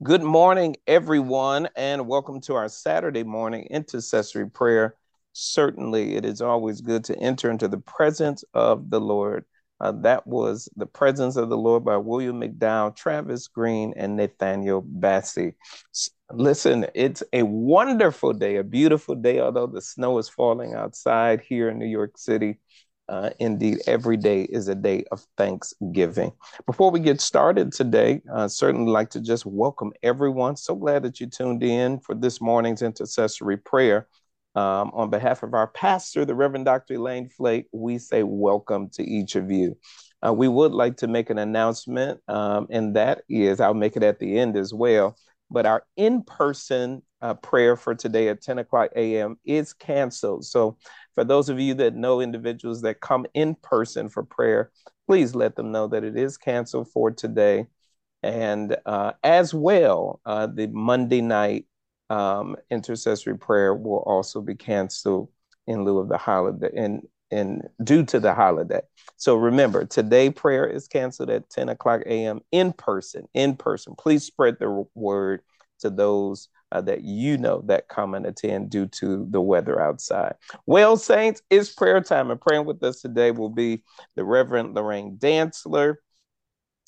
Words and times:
Good 0.00 0.22
morning, 0.22 0.76
everyone, 0.86 1.68
and 1.74 2.06
welcome 2.06 2.40
to 2.42 2.54
our 2.54 2.68
Saturday 2.68 3.24
morning 3.24 3.66
intercessory 3.68 4.48
prayer. 4.48 4.94
Certainly, 5.32 6.14
it 6.14 6.24
is 6.24 6.40
always 6.40 6.80
good 6.80 7.02
to 7.06 7.18
enter 7.18 7.50
into 7.50 7.66
the 7.66 7.78
presence 7.78 8.44
of 8.54 8.90
the 8.90 9.00
Lord. 9.00 9.44
Uh, 9.80 9.90
that 10.02 10.24
was 10.24 10.68
The 10.76 10.86
Presence 10.86 11.34
of 11.34 11.48
the 11.48 11.58
Lord 11.58 11.84
by 11.84 11.96
William 11.96 12.40
McDowell, 12.40 12.94
Travis 12.94 13.48
Green, 13.48 13.92
and 13.96 14.14
Nathaniel 14.14 14.82
Bassey. 14.82 15.54
Listen, 16.32 16.86
it's 16.94 17.24
a 17.32 17.42
wonderful 17.42 18.32
day, 18.32 18.58
a 18.58 18.64
beautiful 18.64 19.16
day, 19.16 19.40
although 19.40 19.66
the 19.66 19.82
snow 19.82 20.18
is 20.18 20.28
falling 20.28 20.74
outside 20.74 21.40
here 21.40 21.70
in 21.70 21.78
New 21.80 21.86
York 21.86 22.18
City. 22.18 22.60
Uh, 23.08 23.30
indeed, 23.38 23.80
every 23.86 24.16
day 24.16 24.42
is 24.42 24.68
a 24.68 24.74
day 24.74 25.04
of 25.10 25.26
thanksgiving. 25.36 26.30
Before 26.66 26.90
we 26.90 27.00
get 27.00 27.20
started 27.20 27.72
today, 27.72 28.20
I 28.30 28.44
uh, 28.44 28.48
certainly 28.48 28.90
like 28.90 29.08
to 29.10 29.20
just 29.20 29.46
welcome 29.46 29.92
everyone. 30.02 30.56
So 30.56 30.74
glad 30.74 31.04
that 31.04 31.18
you 31.18 31.26
tuned 31.26 31.62
in 31.62 32.00
for 32.00 32.14
this 32.14 32.40
morning's 32.40 32.82
intercessory 32.82 33.56
prayer. 33.56 34.08
Um, 34.54 34.90
on 34.92 35.08
behalf 35.08 35.42
of 35.42 35.54
our 35.54 35.68
pastor, 35.68 36.24
the 36.24 36.34
Reverend 36.34 36.64
Dr. 36.64 36.94
Elaine 36.94 37.28
Flake, 37.28 37.66
we 37.72 37.98
say 37.98 38.22
welcome 38.24 38.88
to 38.90 39.02
each 39.02 39.36
of 39.36 39.50
you. 39.50 39.76
Uh, 40.26 40.32
we 40.32 40.48
would 40.48 40.72
like 40.72 40.96
to 40.98 41.06
make 41.06 41.30
an 41.30 41.38
announcement, 41.38 42.20
um, 42.28 42.66
and 42.70 42.96
that 42.96 43.22
is, 43.28 43.60
I'll 43.60 43.72
make 43.74 43.96
it 43.96 44.02
at 44.02 44.18
the 44.18 44.38
end 44.38 44.56
as 44.56 44.74
well. 44.74 45.16
But 45.50 45.64
our 45.64 45.84
in 45.96 46.24
person 46.24 47.02
uh, 47.20 47.34
prayer 47.34 47.76
for 47.76 47.94
today 47.94 48.28
at 48.28 48.42
10 48.42 48.58
o'clock 48.58 48.90
a.m. 48.96 49.38
is 49.44 49.72
canceled. 49.72 50.44
So 50.44 50.76
for 51.18 51.24
those 51.24 51.48
of 51.48 51.58
you 51.58 51.74
that 51.74 51.96
know 51.96 52.20
individuals 52.20 52.82
that 52.82 53.00
come 53.00 53.26
in 53.34 53.56
person 53.56 54.08
for 54.08 54.22
prayer, 54.22 54.70
please 55.08 55.34
let 55.34 55.56
them 55.56 55.72
know 55.72 55.88
that 55.88 56.04
it 56.04 56.16
is 56.16 56.38
canceled 56.38 56.88
for 56.92 57.10
today. 57.10 57.66
And 58.22 58.76
uh, 58.86 59.14
as 59.24 59.52
well, 59.52 60.20
uh, 60.24 60.46
the 60.46 60.68
Monday 60.68 61.20
night 61.20 61.66
um, 62.08 62.54
intercessory 62.70 63.36
prayer 63.36 63.74
will 63.74 64.04
also 64.06 64.40
be 64.40 64.54
canceled 64.54 65.28
in 65.66 65.84
lieu 65.84 65.98
of 65.98 66.08
the 66.08 66.18
holiday 66.18 66.70
and 66.76 67.02
in 67.32 67.62
due 67.82 68.04
to 68.04 68.20
the 68.20 68.32
holiday. 68.32 68.82
So 69.16 69.34
remember, 69.34 69.86
today 69.86 70.30
prayer 70.30 70.68
is 70.68 70.86
canceled 70.86 71.30
at 71.30 71.50
10 71.50 71.68
o'clock 71.68 72.02
a.m. 72.06 72.42
in 72.52 72.72
person. 72.72 73.26
In 73.34 73.56
person, 73.56 73.96
please 73.98 74.22
spread 74.22 74.58
the 74.60 74.86
word 74.94 75.42
to 75.80 75.90
those 75.90 76.48
uh, 76.72 76.80
that 76.82 77.02
you 77.02 77.38
know 77.38 77.62
that 77.66 77.88
come 77.88 78.14
and 78.14 78.26
attend 78.26 78.70
due 78.70 78.86
to 78.86 79.26
the 79.30 79.40
weather 79.40 79.80
outside. 79.80 80.34
Well, 80.66 80.96
saints, 80.96 81.42
it's 81.50 81.72
prayer 81.72 82.00
time, 82.00 82.30
and 82.30 82.40
praying 82.40 82.66
with 82.66 82.82
us 82.82 83.00
today 83.00 83.30
will 83.30 83.50
be 83.50 83.82
the 84.16 84.24
Reverend 84.24 84.74
Lorraine 84.74 85.16
Dantzler. 85.18 85.96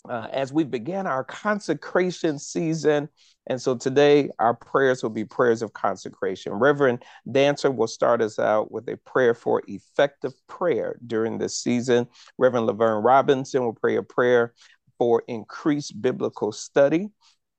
Uh, 0.08 0.26
as 0.32 0.50
we 0.50 0.64
begin 0.64 1.06
our 1.06 1.22
consecration 1.22 2.38
season. 2.38 3.06
And 3.48 3.60
so 3.60 3.76
today, 3.76 4.30
our 4.38 4.54
prayers 4.54 5.02
will 5.02 5.10
be 5.10 5.26
prayers 5.26 5.60
of 5.60 5.74
consecration. 5.74 6.54
Reverend 6.54 7.04
Dantzler 7.28 7.74
will 7.74 7.86
start 7.86 8.22
us 8.22 8.38
out 8.38 8.72
with 8.72 8.88
a 8.88 8.96
prayer 8.96 9.34
for 9.34 9.62
effective 9.66 10.32
prayer 10.46 10.98
during 11.06 11.36
this 11.36 11.58
season. 11.58 12.06
Reverend 12.38 12.64
Laverne 12.64 13.02
Robinson 13.02 13.62
will 13.62 13.74
pray 13.74 13.96
a 13.96 14.02
prayer 14.02 14.54
for 14.96 15.22
increased 15.28 16.00
biblical 16.00 16.50
study 16.50 17.10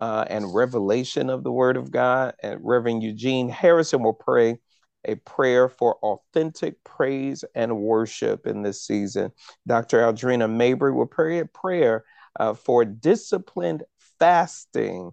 uh, 0.02 0.26
and 0.30 0.54
revelation 0.54 1.30
of 1.30 1.44
the 1.44 1.52
Word 1.52 1.78
of 1.78 1.92
God. 1.92 2.34
And 2.44 2.60
Reverend 2.64 3.04
Eugene 3.04 3.48
Harrison 3.48 4.04
will 4.04 4.14
pray 4.14 4.58
a 5.06 5.16
prayer 5.16 5.70
for 5.70 5.96
authentic 6.04 6.84
praise 6.84 7.46
and 7.56 7.78
worship 7.78 8.46
in 8.46 8.64
this 8.64 8.86
season. 8.86 9.32
Dr. 9.68 10.00
Aldrena 10.00 10.50
Mabry 10.50 10.92
will 10.92 11.08
pray 11.08 11.40
a 11.40 11.46
prayer 11.46 12.04
uh, 12.40 12.54
for 12.54 12.84
disciplined 12.84 13.84
fasting 14.20 15.12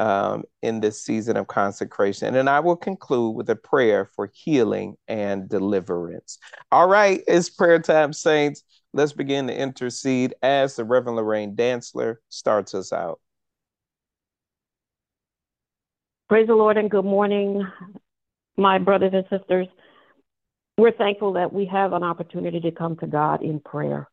um, 0.00 0.42
in 0.62 0.80
this 0.80 1.02
season 1.02 1.36
of 1.36 1.46
consecration. 1.46 2.26
And 2.26 2.36
then 2.36 2.48
I 2.48 2.60
will 2.60 2.76
conclude 2.76 3.36
with 3.36 3.48
a 3.50 3.56
prayer 3.56 4.04
for 4.04 4.30
healing 4.34 4.96
and 5.06 5.48
deliverance. 5.48 6.38
All 6.72 6.88
right, 6.88 7.22
it's 7.26 7.50
prayer 7.50 7.78
time, 7.78 8.12
saints. 8.12 8.64
Let's 8.92 9.12
begin 9.12 9.46
to 9.46 9.56
intercede 9.56 10.34
as 10.42 10.74
the 10.74 10.84
Reverend 10.84 11.16
Lorraine 11.16 11.54
Dantzler 11.54 12.16
starts 12.28 12.74
us 12.74 12.92
out. 12.92 13.20
Praise 16.28 16.46
the 16.46 16.54
Lord 16.54 16.76
and 16.76 16.90
good 16.90 17.06
morning, 17.06 17.66
my 18.58 18.76
brothers 18.76 19.14
and 19.14 19.24
sisters. 19.30 19.66
We're 20.76 20.92
thankful 20.92 21.32
that 21.32 21.54
we 21.54 21.64
have 21.72 21.94
an 21.94 22.02
opportunity 22.02 22.60
to 22.60 22.70
come 22.70 22.96
to 22.96 23.06
God 23.06 23.42
in 23.42 23.60
prayer. 23.60 24.10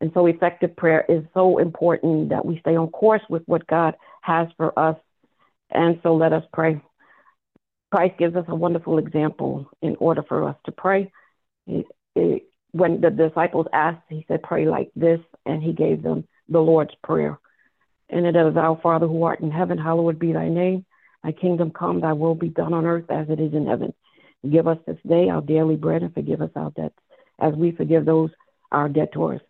And 0.00 0.10
so, 0.12 0.26
effective 0.26 0.74
prayer 0.74 1.04
is 1.08 1.22
so 1.34 1.58
important 1.58 2.30
that 2.30 2.44
we 2.44 2.58
stay 2.58 2.74
on 2.74 2.88
course 2.88 3.22
with 3.30 3.44
what 3.46 3.64
God 3.68 3.94
has 4.22 4.48
for 4.56 4.76
us. 4.76 4.96
And 5.70 6.00
so, 6.02 6.16
let 6.16 6.32
us 6.32 6.42
pray. 6.52 6.82
Christ 7.92 8.18
gives 8.18 8.34
us 8.34 8.46
a 8.48 8.56
wonderful 8.56 8.98
example 8.98 9.70
in 9.82 9.94
order 10.00 10.24
for 10.26 10.48
us 10.48 10.56
to 10.66 10.72
pray. 10.72 11.12
when 11.64 13.00
the 13.00 13.10
disciples 13.16 13.68
asked, 13.72 14.02
he 14.08 14.24
said, 14.26 14.42
Pray 14.42 14.66
like 14.66 14.90
this, 14.96 15.20
and 15.46 15.62
he 15.62 15.72
gave 15.72 16.02
them 16.02 16.26
the 16.48 16.58
Lord's 16.58 16.94
Prayer. 17.04 17.38
And 18.10 18.26
it 18.26 18.34
is, 18.34 18.56
Our 18.56 18.80
Father 18.82 19.06
who 19.06 19.22
art 19.22 19.38
in 19.38 19.52
heaven, 19.52 19.78
hallowed 19.78 20.18
be 20.18 20.32
thy 20.32 20.48
name. 20.48 20.84
Thy 21.22 21.32
kingdom 21.32 21.70
come, 21.70 22.00
thy 22.00 22.12
will 22.12 22.34
be 22.34 22.48
done 22.48 22.74
on 22.74 22.86
earth 22.86 23.10
as 23.10 23.28
it 23.28 23.40
is 23.40 23.52
in 23.52 23.66
heaven. 23.66 23.94
Give 24.48 24.66
us 24.66 24.78
this 24.86 24.98
day 25.06 25.28
our 25.28 25.40
daily 25.40 25.76
bread 25.76 26.02
and 26.02 26.12
forgive 26.12 26.40
us 26.40 26.50
our 26.56 26.70
debts 26.72 26.98
as 27.38 27.54
we 27.54 27.72
forgive 27.72 28.04
those 28.04 28.30
our 28.72 28.88
debtors. 28.88 29.40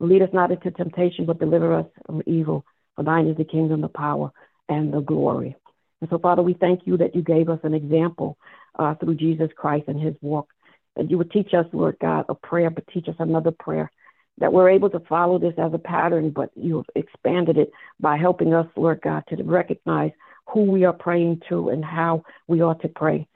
Lead 0.00 0.22
us 0.22 0.30
not 0.32 0.50
into 0.50 0.70
temptation, 0.70 1.24
but 1.24 1.38
deliver 1.38 1.74
us 1.74 1.86
from 2.06 2.22
evil. 2.26 2.64
For 2.96 3.04
thine 3.04 3.28
is 3.28 3.36
the 3.36 3.44
kingdom, 3.44 3.80
the 3.80 3.88
power, 3.88 4.30
and 4.68 4.92
the 4.92 5.00
glory. 5.00 5.56
And 6.00 6.10
so, 6.10 6.18
Father, 6.18 6.42
we 6.42 6.54
thank 6.54 6.80
you 6.84 6.96
that 6.98 7.14
you 7.14 7.22
gave 7.22 7.48
us 7.48 7.60
an 7.62 7.74
example 7.74 8.36
uh, 8.78 8.94
through 8.96 9.14
Jesus 9.14 9.50
Christ 9.56 9.84
and 9.86 10.00
his 10.00 10.14
walk. 10.20 10.48
That 10.96 11.10
you 11.10 11.16
would 11.16 11.30
teach 11.30 11.54
us, 11.54 11.66
Lord 11.72 11.96
God, 12.00 12.26
a 12.28 12.34
prayer, 12.34 12.68
but 12.68 12.86
teach 12.88 13.08
us 13.08 13.14
another 13.18 13.52
prayer. 13.52 13.90
That 14.38 14.52
we're 14.52 14.70
able 14.70 14.90
to 14.90 15.00
follow 15.00 15.38
this 15.38 15.54
as 15.56 15.72
a 15.72 15.78
pattern, 15.78 16.30
but 16.30 16.50
you 16.56 16.76
have 16.76 16.86
expanded 16.96 17.56
it 17.56 17.70
by 18.00 18.16
helping 18.16 18.52
us, 18.52 18.66
Lord 18.76 19.00
God, 19.02 19.22
to 19.28 19.42
recognize 19.42 20.10
who 20.48 20.70
we 20.70 20.84
are 20.84 20.92
praying 20.92 21.40
to 21.48 21.70
and 21.70 21.84
how 21.84 22.22
we 22.48 22.62
ought 22.62 22.80
to 22.82 22.88
pray. 22.88 23.26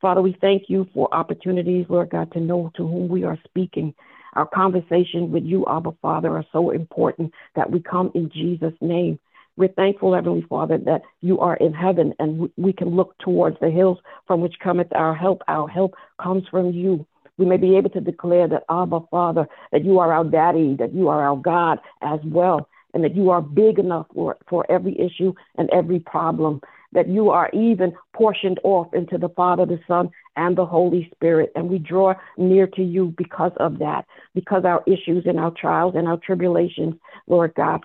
Father, 0.00 0.20
we 0.20 0.36
thank 0.40 0.64
you 0.68 0.86
for 0.92 1.12
opportunities, 1.14 1.86
Lord 1.88 2.10
God, 2.10 2.32
to 2.32 2.40
know 2.40 2.70
to 2.76 2.86
whom 2.86 3.08
we 3.08 3.24
are 3.24 3.38
speaking. 3.44 3.94
Our 4.34 4.46
conversation 4.46 5.30
with 5.30 5.44
you, 5.44 5.64
Abba 5.66 5.92
Father, 6.02 6.36
are 6.36 6.44
so 6.52 6.70
important 6.70 7.32
that 7.54 7.70
we 7.70 7.80
come 7.80 8.10
in 8.14 8.30
Jesus' 8.30 8.74
name. 8.80 9.18
We're 9.56 9.68
thankful, 9.68 10.14
Heavenly 10.14 10.44
Father, 10.48 10.78
that 10.78 11.02
you 11.20 11.38
are 11.38 11.56
in 11.56 11.72
heaven 11.72 12.12
and 12.18 12.50
we 12.56 12.72
can 12.72 12.88
look 12.88 13.16
towards 13.18 13.56
the 13.60 13.70
hills 13.70 13.98
from 14.26 14.40
which 14.40 14.58
cometh 14.62 14.92
our 14.94 15.14
help. 15.14 15.42
Our 15.46 15.68
help 15.68 15.94
comes 16.20 16.42
from 16.50 16.72
you. 16.72 17.06
We 17.38 17.46
may 17.46 17.56
be 17.56 17.76
able 17.76 17.90
to 17.90 18.00
declare 18.00 18.48
that, 18.48 18.64
Abba 18.68 19.00
Father, 19.10 19.46
that 19.70 19.84
you 19.84 20.00
are 20.00 20.12
our 20.12 20.24
daddy, 20.24 20.76
that 20.78 20.92
you 20.92 21.08
are 21.08 21.22
our 21.22 21.36
God 21.36 21.78
as 22.02 22.20
well 22.24 22.68
and 22.94 23.04
that 23.04 23.14
you 23.14 23.30
are 23.30 23.42
big 23.42 23.78
enough 23.78 24.06
for, 24.14 24.36
for 24.48 24.64
every 24.70 24.98
issue 24.98 25.34
and 25.58 25.68
every 25.70 25.98
problem, 25.98 26.60
that 26.92 27.08
you 27.08 27.28
are 27.30 27.50
even 27.52 27.92
portioned 28.14 28.60
off 28.62 28.94
into 28.94 29.18
the 29.18 29.28
Father, 29.30 29.66
the 29.66 29.80
Son, 29.86 30.08
and 30.36 30.56
the 30.56 30.64
Holy 30.64 31.10
Spirit. 31.14 31.50
And 31.56 31.68
we 31.68 31.78
draw 31.78 32.14
near 32.38 32.66
to 32.68 32.82
you 32.82 33.12
because 33.18 33.52
of 33.58 33.78
that, 33.80 34.06
because 34.34 34.64
our 34.64 34.82
issues 34.86 35.24
and 35.26 35.38
our 35.38 35.50
trials 35.50 35.94
and 35.96 36.06
our 36.06 36.18
tribulations, 36.18 36.94
Lord 37.26 37.52
God, 37.56 37.84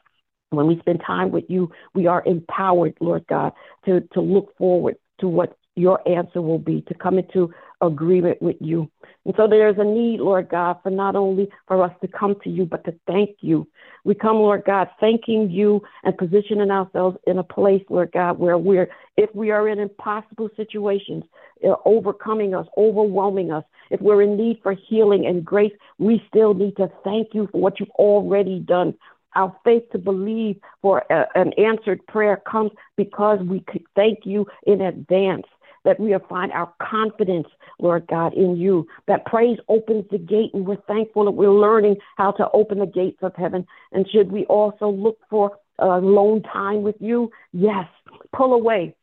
when 0.52 0.68
we 0.68 0.80
spend 0.80 1.02
time 1.06 1.32
with 1.32 1.46
you, 1.48 1.72
we 1.94 2.08
are 2.08 2.24
empowered, 2.26 2.96
Lord 3.00 3.26
God, 3.28 3.52
to, 3.86 4.02
to 4.14 4.22
look 4.22 4.56
forward 4.58 4.96
to 5.20 5.28
what 5.28 5.58
your 5.76 6.08
answer 6.08 6.42
will 6.42 6.60
be, 6.60 6.82
to 6.82 6.94
come 6.94 7.18
into 7.18 7.54
agreement 7.82 8.42
with 8.42 8.58
you. 8.60 8.90
And 9.26 9.34
so 9.38 9.48
there's 9.48 9.78
a 9.78 9.84
need, 9.84 10.20
Lord 10.20 10.50
God, 10.50 10.78
for 10.84 10.90
not 10.90 11.16
only 11.16 11.50
for 11.68 11.84
us 11.84 11.92
to 12.02 12.08
come 12.08 12.36
to 12.44 12.50
you, 12.50 12.66
but 12.66 12.84
to 12.86 12.94
thank 13.08 13.38
you. 13.42 13.68
We 14.04 14.16
come, 14.16 14.38
Lord 14.38 14.64
God, 14.66 14.90
thanking 15.00 15.50
you 15.52 15.82
and 16.04 16.18
positioning 16.18 16.72
ourselves 16.72 17.18
in 17.28 17.38
a 17.38 17.44
place, 17.44 17.84
Lord 17.90 18.12
God, 18.12 18.40
where 18.40 18.58
we're, 18.58 18.90
if 19.18 19.34
we 19.36 19.52
are 19.52 19.68
in 19.68 19.80
impossible 19.80 20.50
situations, 20.56 21.24
uh, 21.64 21.76
overcoming 21.86 22.56
us, 22.56 22.68
overwhelming 22.78 23.52
us, 23.52 23.64
if 23.90 24.02
we're 24.02 24.22
in 24.22 24.38
need 24.38 24.60
for 24.64 24.74
healing 24.74 25.26
and 25.26 25.44
grace, 25.44 25.74
we 25.98 26.24
still 26.28 26.54
need 26.54 26.78
to 26.78 26.90
thank 27.04 27.34
you 27.34 27.48
for 27.52 27.60
what 27.60 27.80
you've 27.80 27.90
already 27.92 28.60
done. 28.60 28.94
Our 29.36 29.56
faith 29.64 29.84
to 29.92 30.00
believe 30.00 30.58
for 30.82 31.04
a, 31.10 31.26
an 31.36 31.54
answered 31.54 32.06
prayer 32.08 32.42
comes 32.50 32.72
because 32.98 33.40
we 33.42 33.64
thank 33.96 34.26
you 34.26 34.48
in 34.66 34.82
advance 34.82 35.46
that 35.86 36.00
we 36.00 36.16
find 36.28 36.52
our 36.52 36.72
confidence, 36.82 37.48
Lord 37.80 38.08
God, 38.08 38.34
in 38.34 38.56
you. 38.56 38.88
That 39.08 39.26
praise 39.26 39.58
opens 39.68 40.06
the 40.12 40.18
gate, 40.18 40.52
and 40.54 40.66
we're 40.66 40.78
thankful 40.88 41.26
that 41.26 41.32
we're 41.32 41.52
learning 41.52 41.98
how 42.18 42.32
to 42.34 42.50
open 42.52 42.80
the 42.80 42.86
gates 42.86 43.20
of 43.22 43.34
heaven. 43.36 43.66
And 43.92 44.08
should 44.10 44.32
we 44.32 44.46
also 44.46 44.90
look 44.90 45.20
for 45.30 45.58
alone 45.80 46.44
time 46.44 46.84
with 46.84 46.96
you? 47.00 47.32
Yes, 47.54 47.88
pull 48.36 48.54
away. 48.54 48.96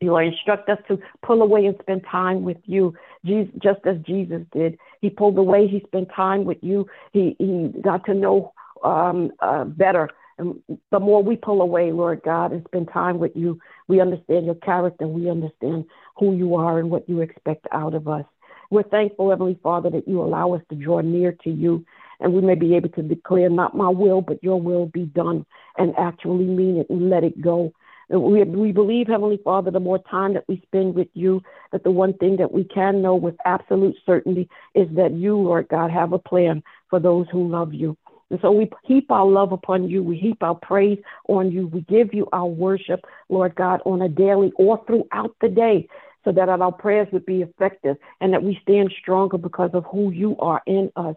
You 0.00 0.16
instruct 0.16 0.68
us 0.68 0.78
to 0.88 0.98
pull 1.24 1.42
away 1.42 1.64
and 1.64 1.76
spend 1.80 2.02
time 2.10 2.42
with 2.42 2.56
you, 2.64 2.94
Jesus, 3.24 3.52
just 3.62 3.80
as 3.86 3.98
Jesus 4.04 4.42
did. 4.52 4.76
He 5.00 5.10
pulled 5.10 5.38
away. 5.38 5.68
He 5.68 5.80
spent 5.86 6.08
time 6.14 6.44
with 6.44 6.58
you. 6.60 6.86
He 7.12 7.36
he 7.38 7.72
got 7.80 8.04
to 8.06 8.14
know 8.14 8.52
um, 8.82 9.30
uh, 9.40 9.64
better 9.64 10.10
And 10.42 10.78
the 10.90 11.00
more 11.00 11.22
we 11.22 11.36
pull 11.36 11.62
away, 11.62 11.92
Lord 11.92 12.22
God, 12.24 12.52
and 12.52 12.64
spend 12.66 12.90
time 12.92 13.18
with 13.18 13.32
you, 13.34 13.58
we 13.88 14.00
understand 14.00 14.46
your 14.46 14.56
character. 14.56 15.06
We 15.06 15.30
understand 15.30 15.86
who 16.16 16.34
you 16.34 16.54
are 16.56 16.78
and 16.78 16.90
what 16.90 17.08
you 17.08 17.20
expect 17.20 17.66
out 17.72 17.94
of 17.94 18.08
us. 18.08 18.24
We're 18.70 18.82
thankful, 18.82 19.30
Heavenly 19.30 19.58
Father, 19.62 19.90
that 19.90 20.08
you 20.08 20.22
allow 20.22 20.54
us 20.54 20.62
to 20.70 20.76
draw 20.76 21.00
near 21.00 21.32
to 21.44 21.50
you 21.50 21.84
and 22.22 22.32
we 22.32 22.40
may 22.40 22.54
be 22.54 22.76
able 22.76 22.88
to 22.90 23.02
declare, 23.02 23.50
not 23.50 23.76
my 23.76 23.88
will, 23.88 24.20
but 24.20 24.42
your 24.42 24.60
will 24.60 24.86
be 24.86 25.06
done, 25.06 25.44
and 25.76 25.92
actually 25.98 26.44
mean 26.44 26.78
it 26.78 26.88
and 26.88 27.10
let 27.10 27.24
it 27.24 27.40
go. 27.40 27.72
We, 28.08 28.44
we 28.44 28.72
believe, 28.72 29.08
Heavenly 29.08 29.40
Father, 29.42 29.70
the 29.70 29.80
more 29.80 29.98
time 29.98 30.34
that 30.34 30.44
we 30.48 30.62
spend 30.66 30.94
with 30.94 31.08
you, 31.14 31.42
that 31.72 31.82
the 31.82 31.90
one 31.90 32.12
thing 32.14 32.36
that 32.36 32.52
we 32.52 32.64
can 32.64 33.02
know 33.02 33.16
with 33.16 33.34
absolute 33.44 33.96
certainty 34.04 34.48
is 34.74 34.86
that 34.96 35.12
you, 35.12 35.36
Lord 35.36 35.68
God, 35.68 35.90
have 35.90 36.12
a 36.12 36.18
plan 36.18 36.62
for 36.90 37.00
those 37.00 37.26
who 37.32 37.48
love 37.48 37.74
you. 37.74 37.96
And 38.32 38.40
so 38.40 38.50
we 38.50 38.70
heap 38.84 39.10
our 39.10 39.26
love 39.26 39.52
upon 39.52 39.90
you. 39.90 40.02
We 40.02 40.16
heap 40.16 40.42
our 40.42 40.54
praise 40.54 40.98
on 41.28 41.52
you. 41.52 41.66
We 41.66 41.82
give 41.82 42.14
you 42.14 42.26
our 42.32 42.46
worship, 42.46 43.04
Lord 43.28 43.54
God, 43.54 43.82
on 43.84 44.00
a 44.00 44.08
daily 44.08 44.52
or 44.56 44.82
throughout 44.86 45.36
the 45.42 45.50
day 45.50 45.86
so 46.24 46.32
that 46.32 46.48
our 46.48 46.72
prayers 46.72 47.08
would 47.12 47.26
be 47.26 47.42
effective 47.42 47.98
and 48.22 48.32
that 48.32 48.42
we 48.42 48.58
stand 48.62 48.90
stronger 48.98 49.36
because 49.36 49.70
of 49.74 49.84
who 49.92 50.10
you 50.10 50.38
are 50.38 50.62
in 50.66 50.90
us. 50.96 51.14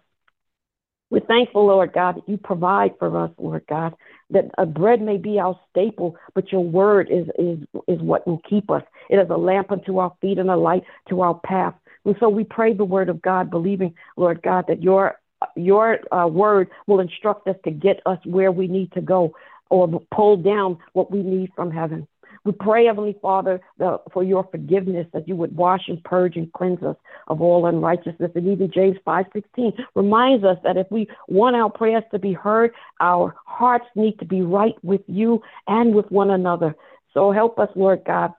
We're 1.09 1.21
thankful, 1.21 1.67
Lord 1.67 1.93
God, 1.93 2.17
that 2.17 2.27
you 2.27 2.35
provide 2.35 2.95
for 2.99 3.23
us, 3.23 3.31
Lord 3.37 3.63
God, 3.69 3.93
that 4.31 4.51
a 4.57 4.65
bread 4.65 5.01
may 5.01 5.15
be 5.15 5.39
our 5.39 5.57
staple, 5.69 6.17
but 6.33 6.51
your 6.51 6.65
word 6.65 7.09
is, 7.09 7.27
is, 7.39 7.59
is 7.87 8.01
what 8.01 8.27
will 8.27 8.41
keep 8.49 8.69
us. 8.69 8.83
It 9.09 9.15
is 9.15 9.29
a 9.29 9.37
lamp 9.37 9.71
unto 9.71 9.99
our 9.99 10.13
feet 10.19 10.37
and 10.37 10.49
a 10.49 10.57
light 10.57 10.83
to 11.07 11.21
our 11.21 11.39
path. 11.45 11.75
And 12.03 12.17
so 12.19 12.27
we 12.27 12.43
pray 12.43 12.73
the 12.73 12.83
word 12.83 13.07
of 13.07 13.21
God, 13.21 13.49
believing, 13.49 13.93
Lord 14.17 14.41
God, 14.41 14.65
that 14.67 14.83
your 14.83 15.15
your 15.55 15.99
uh, 16.11 16.27
word 16.27 16.69
will 16.87 16.99
instruct 16.99 17.47
us 17.47 17.55
to 17.63 17.71
get 17.71 18.01
us 18.05 18.19
where 18.25 18.51
we 18.51 18.67
need 18.67 18.91
to 18.93 19.01
go 19.01 19.33
or 19.69 20.01
pull 20.13 20.37
down 20.37 20.77
what 20.93 21.11
we 21.11 21.23
need 21.23 21.51
from 21.55 21.71
heaven. 21.71 22.07
We 22.45 22.51
pray, 22.51 22.85
Heavenly 22.85 23.17
Father, 23.21 23.59
the, 23.79 23.99
for 24.13 24.23
your 24.23 24.47
forgiveness, 24.51 25.07
that 25.13 25.27
you 25.27 25.35
would 25.35 25.55
wash 25.55 25.81
and 25.87 26.01
purge 26.03 26.35
and 26.35 26.51
cleanse 26.53 26.83
us 26.83 26.95
of 27.27 27.41
all 27.41 27.65
unrighteousness. 27.65 28.31
And 28.35 28.47
even 28.47 28.71
James 28.71 28.97
5.16 29.05 29.73
reminds 29.95 30.43
us 30.43 30.57
that 30.63 30.77
if 30.77 30.85
we 30.91 31.07
want 31.27 31.55
our 31.55 31.71
prayers 31.71 32.03
to 32.11 32.19
be 32.19 32.33
heard, 32.33 32.71
our 32.99 33.35
hearts 33.45 33.87
need 33.95 34.19
to 34.19 34.25
be 34.25 34.43
right 34.43 34.75
with 34.83 35.01
you 35.07 35.41
and 35.67 35.95
with 35.95 36.09
one 36.11 36.29
another. 36.29 36.75
So 37.15 37.31
help 37.31 37.57
us, 37.57 37.69
Lord 37.75 38.03
God, 38.05 38.33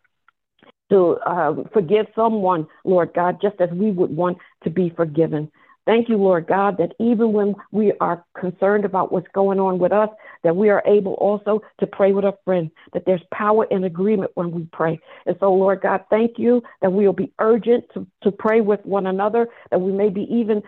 to 0.90 1.16
uh, 1.26 1.54
forgive 1.72 2.06
someone, 2.14 2.68
Lord 2.84 3.12
God, 3.12 3.38
just 3.42 3.60
as 3.60 3.70
we 3.70 3.90
would 3.90 4.14
want 4.14 4.38
to 4.62 4.70
be 4.70 4.90
forgiven. 4.90 5.50
Thank 5.86 6.08
you, 6.08 6.16
Lord 6.16 6.48
God, 6.48 6.78
that 6.78 6.94
even 6.98 7.32
when 7.32 7.54
we 7.70 7.92
are 8.00 8.24
concerned 8.38 8.84
about 8.84 9.12
what's 9.12 9.28
going 9.32 9.60
on 9.60 9.78
with 9.78 9.92
us, 9.92 10.08
that 10.42 10.56
we 10.56 10.68
are 10.68 10.82
able 10.84 11.14
also 11.14 11.62
to 11.78 11.86
pray 11.86 12.12
with 12.12 12.24
a 12.24 12.36
friend, 12.44 12.72
that 12.92 13.04
there's 13.06 13.22
power 13.32 13.66
in 13.70 13.84
agreement 13.84 14.32
when 14.34 14.50
we 14.50 14.64
pray. 14.72 14.98
And 15.26 15.36
so, 15.38 15.54
Lord 15.54 15.80
God, 15.82 16.04
thank 16.10 16.38
you 16.38 16.60
that 16.82 16.92
we 16.92 17.06
will 17.06 17.12
be 17.12 17.32
urgent 17.38 17.84
to, 17.94 18.04
to 18.24 18.32
pray 18.32 18.60
with 18.60 18.84
one 18.84 19.06
another, 19.06 19.46
that 19.70 19.80
we 19.80 19.92
may 19.92 20.08
be 20.08 20.22
even 20.22 20.60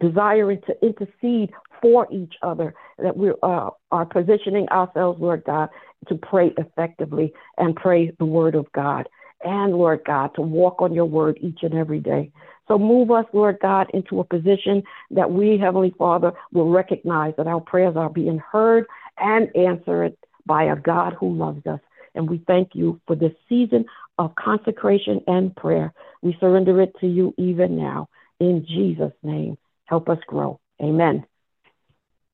desiring 0.00 0.60
to 0.68 0.86
intercede 0.86 1.50
for 1.82 2.06
each 2.12 2.34
other, 2.42 2.72
that 2.98 3.16
we 3.16 3.30
uh, 3.42 3.70
are 3.90 4.06
positioning 4.06 4.68
ourselves, 4.68 5.20
Lord 5.20 5.42
God, 5.44 5.68
to 6.08 6.14
pray 6.14 6.52
effectively 6.58 7.32
and 7.58 7.74
pray 7.74 8.12
the 8.18 8.24
word 8.24 8.54
of 8.54 8.70
God. 8.72 9.08
And 9.42 9.72
Lord 9.72 10.02
God, 10.04 10.34
to 10.34 10.42
walk 10.42 10.82
on 10.82 10.92
your 10.92 11.06
word 11.06 11.38
each 11.40 11.60
and 11.62 11.74
every 11.74 12.00
day. 12.00 12.30
So 12.68 12.78
move 12.78 13.10
us, 13.10 13.24
Lord 13.32 13.58
God, 13.60 13.88
into 13.92 14.20
a 14.20 14.24
position 14.24 14.82
that 15.10 15.30
we, 15.30 15.58
Heavenly 15.58 15.94
Father, 15.98 16.32
will 16.52 16.70
recognize 16.70 17.34
that 17.36 17.46
our 17.46 17.60
prayers 17.60 17.96
are 17.96 18.10
being 18.10 18.38
heard 18.38 18.86
and 19.18 19.48
answered 19.56 20.16
by 20.46 20.64
a 20.64 20.76
God 20.76 21.14
who 21.18 21.34
loves 21.34 21.66
us. 21.66 21.80
And 22.14 22.28
we 22.28 22.42
thank 22.46 22.70
you 22.74 23.00
for 23.06 23.16
this 23.16 23.32
season 23.48 23.86
of 24.18 24.34
consecration 24.34 25.20
and 25.26 25.54
prayer. 25.56 25.92
We 26.22 26.36
surrender 26.38 26.80
it 26.80 26.94
to 27.00 27.06
you 27.06 27.34
even 27.38 27.76
now. 27.76 28.08
In 28.38 28.66
Jesus' 28.66 29.12
name, 29.22 29.58
help 29.84 30.08
us 30.08 30.18
grow. 30.26 30.60
Amen. 30.80 31.24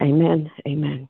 Amen. 0.02 0.50
Amen. 0.66 1.08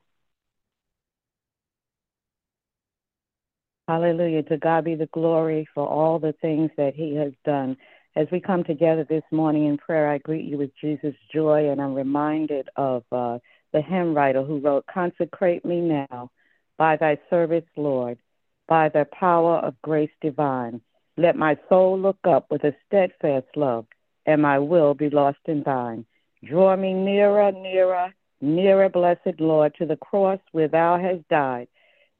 Hallelujah. 3.88 4.42
To 4.44 4.56
God 4.56 4.84
be 4.84 4.96
the 4.96 5.06
glory 5.06 5.68
for 5.72 5.86
all 5.88 6.18
the 6.18 6.34
things 6.42 6.70
that 6.76 6.94
He 6.96 7.14
has 7.14 7.32
done. 7.44 7.76
As 8.16 8.26
we 8.32 8.40
come 8.40 8.64
together 8.64 9.04
this 9.08 9.22
morning 9.30 9.66
in 9.66 9.78
prayer, 9.78 10.10
I 10.10 10.18
greet 10.18 10.44
you 10.44 10.58
with 10.58 10.70
Jesus' 10.80 11.14
joy, 11.32 11.70
and 11.70 11.80
I'm 11.80 11.94
reminded 11.94 12.68
of 12.74 13.04
uh, 13.12 13.38
the 13.72 13.80
hymn 13.80 14.12
writer 14.12 14.42
who 14.42 14.58
wrote, 14.58 14.86
Consecrate 14.92 15.64
me 15.64 15.80
now 15.80 16.30
by 16.78 16.96
thy 16.96 17.18
service, 17.30 17.64
Lord, 17.76 18.18
by 18.66 18.88
the 18.88 19.06
power 19.12 19.58
of 19.58 19.80
grace 19.82 20.10
divine. 20.20 20.80
Let 21.16 21.36
my 21.36 21.56
soul 21.68 21.96
look 21.96 22.18
up 22.24 22.50
with 22.50 22.64
a 22.64 22.74
steadfast 22.86 23.46
love, 23.54 23.86
and 24.26 24.42
my 24.42 24.58
will 24.58 24.94
be 24.94 25.10
lost 25.10 25.38
in 25.44 25.62
thine. 25.62 26.04
Draw 26.44 26.74
me 26.76 26.92
nearer, 26.92 27.52
nearer, 27.52 28.12
nearer, 28.40 28.88
blessed 28.88 29.38
Lord, 29.38 29.74
to 29.78 29.86
the 29.86 29.96
cross 29.96 30.40
where 30.50 30.68
thou 30.68 30.98
hast 30.98 31.28
died. 31.28 31.68